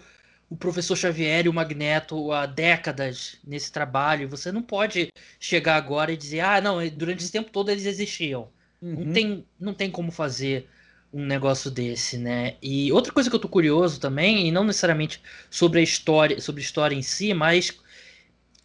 [0.48, 4.28] o professor Xavier e o Magneto há décadas nesse trabalho.
[4.28, 5.08] Você não pode
[5.40, 8.48] chegar agora e dizer, ah, não, durante esse tempo todo eles existiam.
[8.80, 9.04] Uhum.
[9.04, 10.68] Não, tem, não tem como fazer
[11.12, 12.56] um negócio desse, né?
[12.62, 16.60] E outra coisa que eu tô curioso também, e não necessariamente sobre a história, sobre
[16.60, 17.78] a história em si, mas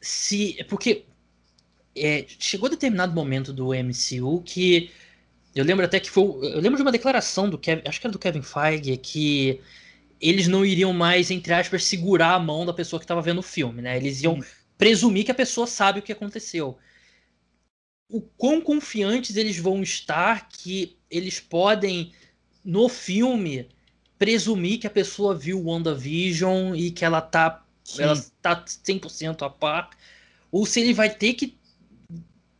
[0.02, 0.64] se.
[0.70, 1.06] Porque
[1.96, 4.92] é, chegou determinado momento do MCU que
[5.54, 6.24] eu lembro até que foi.
[6.24, 9.62] Eu lembro de uma declaração do Kevin, acho que era do Kevin Feige, que
[10.20, 13.44] eles não iriam mais, entre aspas, segurar a mão da pessoa que estava vendo o
[13.44, 13.98] filme, né?
[13.98, 14.40] Eles iam
[14.78, 16.78] presumir que a pessoa sabe o que aconteceu.
[18.10, 22.14] O quão confiantes eles vão estar que eles podem,
[22.64, 23.68] no filme,
[24.18, 27.64] presumir que a pessoa viu WandaVision e que ela tá,
[27.98, 29.90] ela tá 100% a par,
[30.52, 31.58] ou se ele vai ter que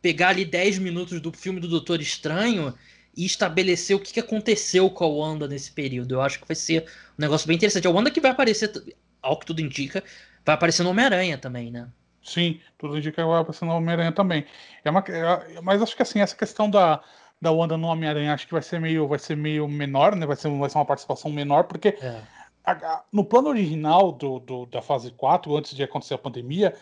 [0.00, 2.74] pegar ali 10 minutos do filme do Doutor Estranho
[3.16, 6.14] e estabelecer o que, aconteceu com a Wanda nesse período.
[6.14, 6.82] Eu acho que vai ser
[7.18, 7.86] um negócio bem interessante.
[7.86, 8.72] A Wanda que vai aparecer,
[9.20, 10.02] ao que tudo indica,
[10.44, 11.88] vai aparecer no Homem-Aranha também, né?
[12.24, 14.46] Sim, tudo indica que vai aparecer no Homem-Aranha também.
[14.84, 17.02] É uma, é, mas acho que assim, essa questão da,
[17.42, 20.24] da Wanda no Homem-Aranha acho que vai ser meio, vai ser meio menor, né?
[20.24, 22.20] Vai ser, vai ser uma participação menor, porque é.
[22.64, 26.72] a, a, no plano original do, do, da fase 4, antes de acontecer a pandemia,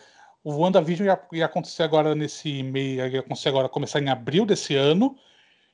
[0.43, 4.75] o WandaVision ia, ia acontecer agora nesse meio, ia acontecer agora, começar em abril desse
[4.75, 5.17] ano,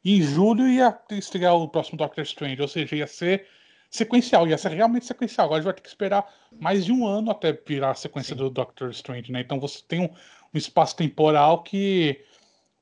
[0.05, 3.45] e em julho ia estrear o próximo Doctor Strange, ou seja, ia ser
[3.89, 5.47] sequencial, ia ser realmente sequencial.
[5.47, 6.25] Agora a gente vai ter que esperar
[6.61, 8.43] mais de um ano até virar a sequência Sim.
[8.43, 9.41] do Doctor Strange, né?
[9.41, 10.09] Então você tem um,
[10.53, 12.23] um, espaço temporal que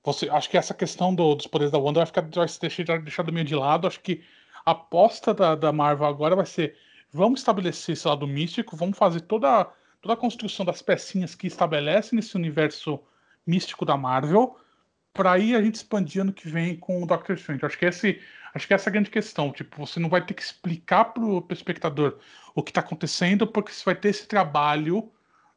[0.06, 2.60] você, acho que essa questão do, dos poderes da Wanda vai ficar vai ser
[3.03, 3.88] deixado meio de lado.
[3.88, 4.23] Acho que
[4.65, 6.77] a aposta da, da Marvel agora vai ser
[7.11, 9.69] vamos estabelecer esse lado místico, vamos fazer toda
[10.02, 12.99] toda a construção das pecinhas que estabelecem esse universo
[13.45, 14.56] místico da Marvel,
[15.11, 17.65] para aí a gente expandir ano que vem com o Doctor Strange.
[17.65, 18.22] Acho que, esse,
[18.53, 19.52] acho que essa é a grande questão.
[19.52, 22.19] Tipo, você não vai ter que explicar para o espectador
[22.53, 25.11] o que está acontecendo, porque você vai ter esse trabalho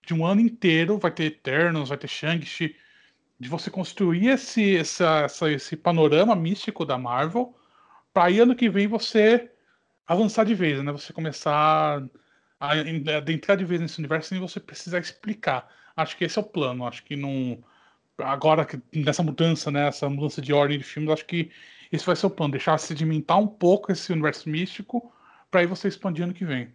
[0.06, 2.74] de um ano inteiro, vai ter Eternos, vai ter Shang-Chi,
[3.38, 7.54] de você construir esse, essa, essa, esse panorama místico da Marvel,
[8.12, 9.50] para aí ano que vem você
[10.06, 10.90] avançar de vez, né?
[10.90, 12.02] Você começar
[12.60, 15.68] adentrar de vez nesse universo sem você precisar explicar.
[15.96, 16.86] Acho que esse é o plano.
[16.86, 17.58] Acho que não.
[18.18, 21.50] Agora, nessa mudança, né, essa mudança de ordem de filmes, acho que
[21.92, 22.52] esse vai ser o plano.
[22.52, 25.12] Deixar sedimentar um pouco esse universo místico
[25.50, 26.68] para aí você expandir ano que vem.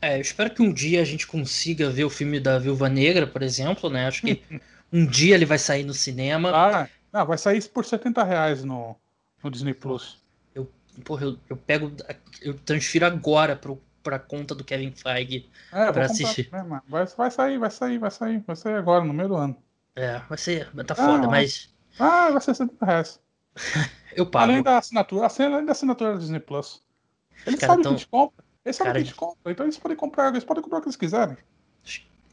[0.00, 3.26] É, eu espero que um dia a gente consiga ver o filme da Viúva Negra,
[3.26, 4.06] por exemplo, né?
[4.06, 4.42] Acho que
[4.92, 6.50] Um dia ele vai sair no cinema.
[6.54, 8.96] Ah, não, vai sair por 70 reais no,
[9.42, 10.18] no Disney Plus.
[10.54, 10.70] Eu,
[11.04, 11.92] porra, eu, eu pego.
[12.40, 16.44] Eu transfiro agora pro, pra conta do Kevin Feige É, pra assistir.
[16.44, 19.36] comprar, né, vai, vai sair, vai sair, vai sair, vai sair agora, no meio do
[19.36, 19.56] ano.
[19.96, 20.70] É, vai ser.
[20.84, 23.20] Tá foda, Ah, mas Ah, vai ser 70 reais.
[24.16, 24.50] eu pago.
[24.50, 26.82] Além da assinatura, além da assinatura da Disney Plus.
[27.46, 28.44] Eles sabem tão- que a gente compra.
[28.64, 29.52] Eles sabem Cara, que a gente compra.
[29.52, 31.36] Então eles podem comprar, eles podem comprar o que eles quiserem.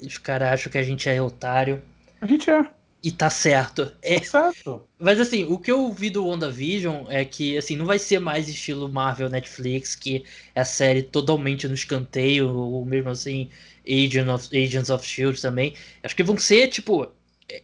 [0.02, 1.84] Os caras acham que a gente é otário.
[2.22, 2.74] A gente é,
[3.04, 3.92] E tá certo.
[4.02, 4.88] É, certo.
[5.00, 8.50] Mas assim, o que eu vi do WandaVision é que assim, não vai ser mais
[8.50, 10.26] estilo Marvel Netflix, que
[10.56, 13.50] é a série totalmente no escanteio, ou mesmo assim,
[13.88, 15.76] Agent of, Agents of Shield também.
[16.04, 17.08] Acho que vão ser, tipo,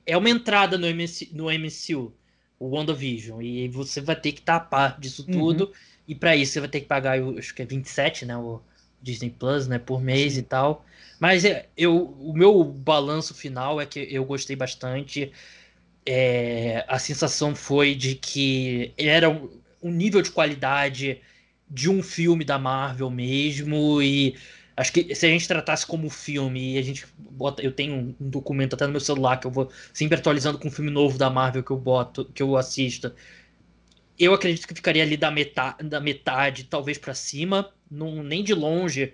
[0.06, 2.14] é- uma entrada no, MC, no MCU,
[2.60, 3.42] o WandaVision.
[3.42, 5.34] E você vai ter que estar a par disso Uhum.
[5.34, 5.74] tudo.
[6.08, 8.36] E pra isso você vai ter que pagar, acho que é 27, né?
[8.38, 8.62] O
[9.02, 9.80] Disney Plus, né?
[9.80, 10.40] Por mês Sim.
[10.40, 10.86] e tal.
[11.20, 15.32] Mas é, eu, o meu balanço final é que eu gostei bastante.
[16.06, 19.50] É, a sensação foi de que era um,
[19.82, 21.22] nível de qualidade
[21.70, 24.02] de um filme da Marvel mesmo.
[24.02, 24.36] E
[24.76, 27.62] acho que se a gente tratasse como filme e a gente bota.
[27.64, 30.68] Eu tenho um, um documento até no meu celular que eu vou sempre atualizando com
[30.68, 33.12] um filme novo da Marvel que eu boto, que eu assisto.
[34.20, 38.54] Eu acredito que ficaria ali da metade, da metade talvez pra cima, não, nem de
[38.54, 39.14] longe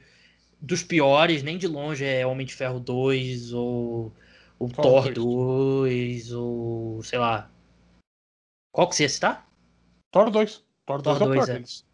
[0.64, 4.14] dos piores, nem de longe é Homem de Ferro 2 ou
[4.57, 7.52] o Thor Thor 2 ou sei lá.
[8.72, 9.48] Qual que você ia citar?
[10.10, 10.64] Thor 2.
[10.85, 11.53] Thor 2 Thor é o 2, pior é.
[11.53, 11.85] deles.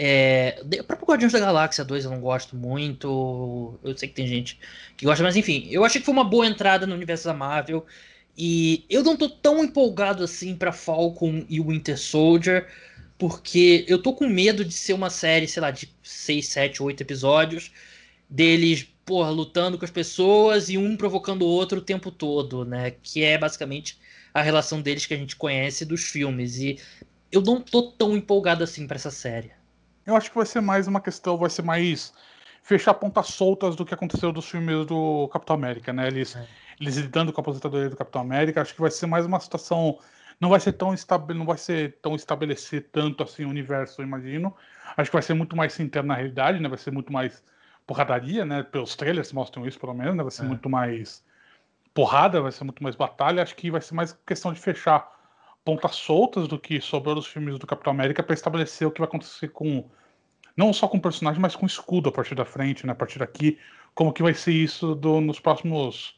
[0.00, 3.78] É, o próprio Guardiões da Galáxia 2 eu não gosto muito.
[3.84, 4.58] Eu sei que tem gente
[4.96, 7.84] que gosta, mas enfim, eu achei que foi uma boa entrada no universo da Marvel.
[8.36, 12.68] E eu não tô tão empolgado assim pra Falcon e Winter Soldier,
[13.18, 17.02] porque eu tô com medo de ser uma série, sei lá, de 6, 7, 8
[17.02, 17.72] episódios,
[18.28, 22.90] deles, porra, lutando com as pessoas e um provocando o outro o tempo todo, né?
[22.90, 23.98] Que é basicamente
[24.34, 26.58] a relação deles que a gente conhece dos filmes.
[26.58, 26.78] E
[27.32, 29.52] eu não tô tão empolgado assim pra essa série.
[30.06, 32.12] Eu acho que vai ser mais uma questão, vai ser mais
[32.62, 36.06] fechar pontas soltas do que aconteceu dos filmes do Capitão América, né?
[36.06, 36.46] Eles, É.
[36.80, 39.98] eles lidando com a aposentadoria do Capitão América, acho que vai ser mais uma situação.
[40.40, 41.30] Não vai ser tão estab...
[41.34, 44.54] não vai ser tão estabelecer tanto assim o universo, eu imagino.
[44.96, 46.68] Acho que vai ser muito mais centrado na realidade, né?
[46.68, 47.42] Vai ser muito mais
[47.88, 48.62] porradaria, né?
[48.62, 50.22] Pelos trailers mostram isso, pelo menos, né?
[50.22, 50.46] Vai ser É.
[50.46, 51.24] muito mais
[51.94, 53.42] porrada, vai ser muito mais batalha.
[53.42, 55.10] Acho que vai ser mais questão de fechar
[55.64, 59.08] pontas soltas do que sobrou dos filmes do Capitão América para estabelecer o que vai
[59.08, 59.88] acontecer com
[60.56, 62.92] não só com o personagem, mas com o escudo a partir da frente, né?
[62.92, 63.58] A partir daqui,
[63.94, 66.16] como que vai ser isso do- nos próximos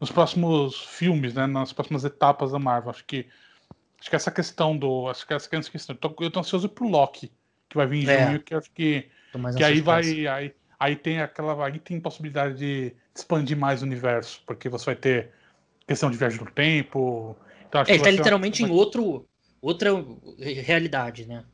[0.00, 1.46] nos próximos filmes, né?
[1.46, 2.90] Nas próximas etapas da Marvel.
[2.90, 3.28] Acho que
[4.00, 5.94] acho que essa questão do acho que essa questão.
[5.94, 7.30] Eu tô, eu tô ansioso pro Loki
[7.68, 8.26] que vai vir em É.
[8.26, 9.10] junho, que acho que
[9.56, 14.42] que aí vai aí, aí tem aquela aí tem possibilidade de expandir mais o universo,
[14.46, 15.30] porque você vai ter
[15.86, 17.36] questão de viagem no tempo.
[17.68, 19.28] Então, acho É, ele tá ser uma- literalmente em outro,
[19.60, 19.90] outra
[20.38, 21.44] realidade, né?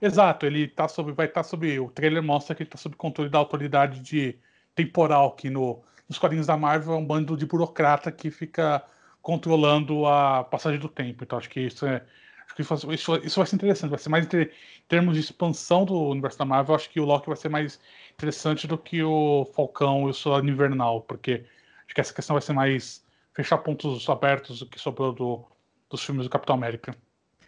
[0.00, 1.80] Exato, ele tá sob, vai estar sob.
[1.80, 4.38] O trailer mostra que ele tá sob controle da autoridade de
[4.74, 8.84] temporal, que no, nos quadrinhos da Marvel é um bando de burocrata que fica
[9.22, 11.24] controlando a passagem do tempo.
[11.24, 12.04] Então acho que isso é.
[12.46, 13.90] Acho que isso, isso, vai ser interessante.
[13.90, 14.50] Vai ser mais em
[14.88, 17.80] termos de expansão do universo da Marvel, acho que o Loki vai ser mais
[18.12, 21.44] interessante do que o Falcão e o Soldado Invernal, porque
[21.84, 23.04] acho que essa questão vai ser mais
[23.34, 25.44] fechar pontos abertos do que sobrou do,
[25.90, 26.96] dos filmes do Capitão América.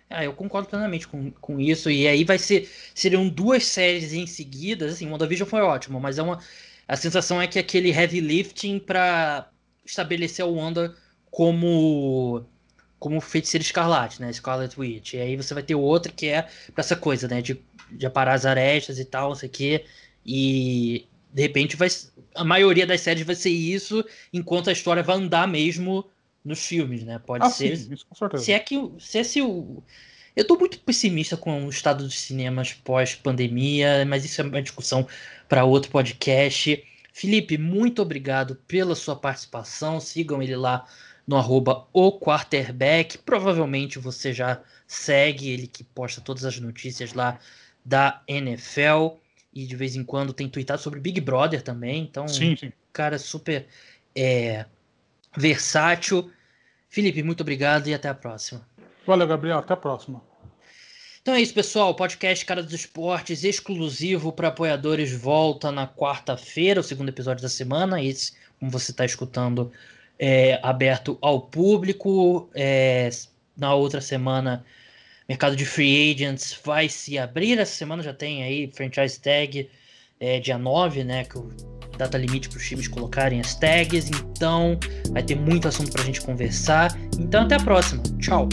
[0.08, 1.90] Ah, eu concordo plenamente com, com isso.
[1.90, 2.68] E aí vai ser.
[2.94, 4.86] Seriam duas séries em seguida.
[4.86, 6.38] Assim, WandaVision foi ótimo, mas é uma.
[6.86, 9.50] A sensação é que aquele heavy lifting pra
[9.84, 10.94] estabelecer a Wanda
[11.30, 12.44] como.
[12.98, 14.32] Como feiticeira escarlate, né?
[14.32, 15.14] Scarlet Witch.
[15.14, 16.42] E aí você vai ter outra que é
[16.74, 17.42] pra essa coisa, né?
[17.42, 17.60] De,
[17.90, 19.84] de aparar as arestas e tal, não sei o quê.
[20.24, 21.88] E de repente vai.
[22.34, 26.04] A maioria das séries vai ser isso, enquanto a história vai andar mesmo
[26.44, 27.18] nos filmes, né?
[27.18, 27.76] Pode Ah, ser.
[27.76, 28.44] sim, isso com certeza.
[28.44, 29.82] Se é que se esse o
[30.34, 35.08] eu tô muito pessimista com o estado dos cinemas pós-pandemia, mas isso é uma discussão
[35.48, 36.84] para outro podcast.
[37.12, 39.98] Felipe, muito obrigado pela sua participação.
[39.98, 40.86] Sigam ele lá
[41.26, 43.18] no arroba o quarterback.
[43.18, 47.38] Provavelmente você já segue ele que posta todas as notícias lá
[47.84, 49.16] da NFL
[49.52, 52.02] e de vez em quando tem tweetado sobre Big Brother também.
[52.02, 52.72] Então, Sim, sim.
[52.92, 53.66] cara super
[54.14, 54.66] é,
[55.36, 56.30] versátil.
[56.88, 58.66] Felipe, muito obrigado e até a próxima.
[59.06, 59.58] Valeu, Gabriel.
[59.58, 60.22] Até a próxima.
[61.22, 61.90] Então é isso, pessoal.
[61.90, 67.48] O podcast Cara dos Esportes exclusivo para apoiadores volta na quarta-feira, o segundo episódio da
[67.48, 68.00] semana.
[68.02, 69.72] Esse, como você está escutando,
[70.18, 72.48] é aberto ao público.
[72.54, 73.10] É,
[73.56, 74.64] na outra semana,
[75.28, 77.58] mercado de free agents vai se abrir.
[77.58, 79.68] Essa semana já tem aí franchise tag
[80.20, 81.24] é, dia 9, né?
[81.24, 81.50] Que o
[81.96, 84.10] data limite para os times colocarem as tags.
[84.10, 84.78] Então
[85.10, 86.96] vai ter muito assunto para a gente conversar.
[87.18, 88.02] Então até a próxima.
[88.20, 88.48] Tchau.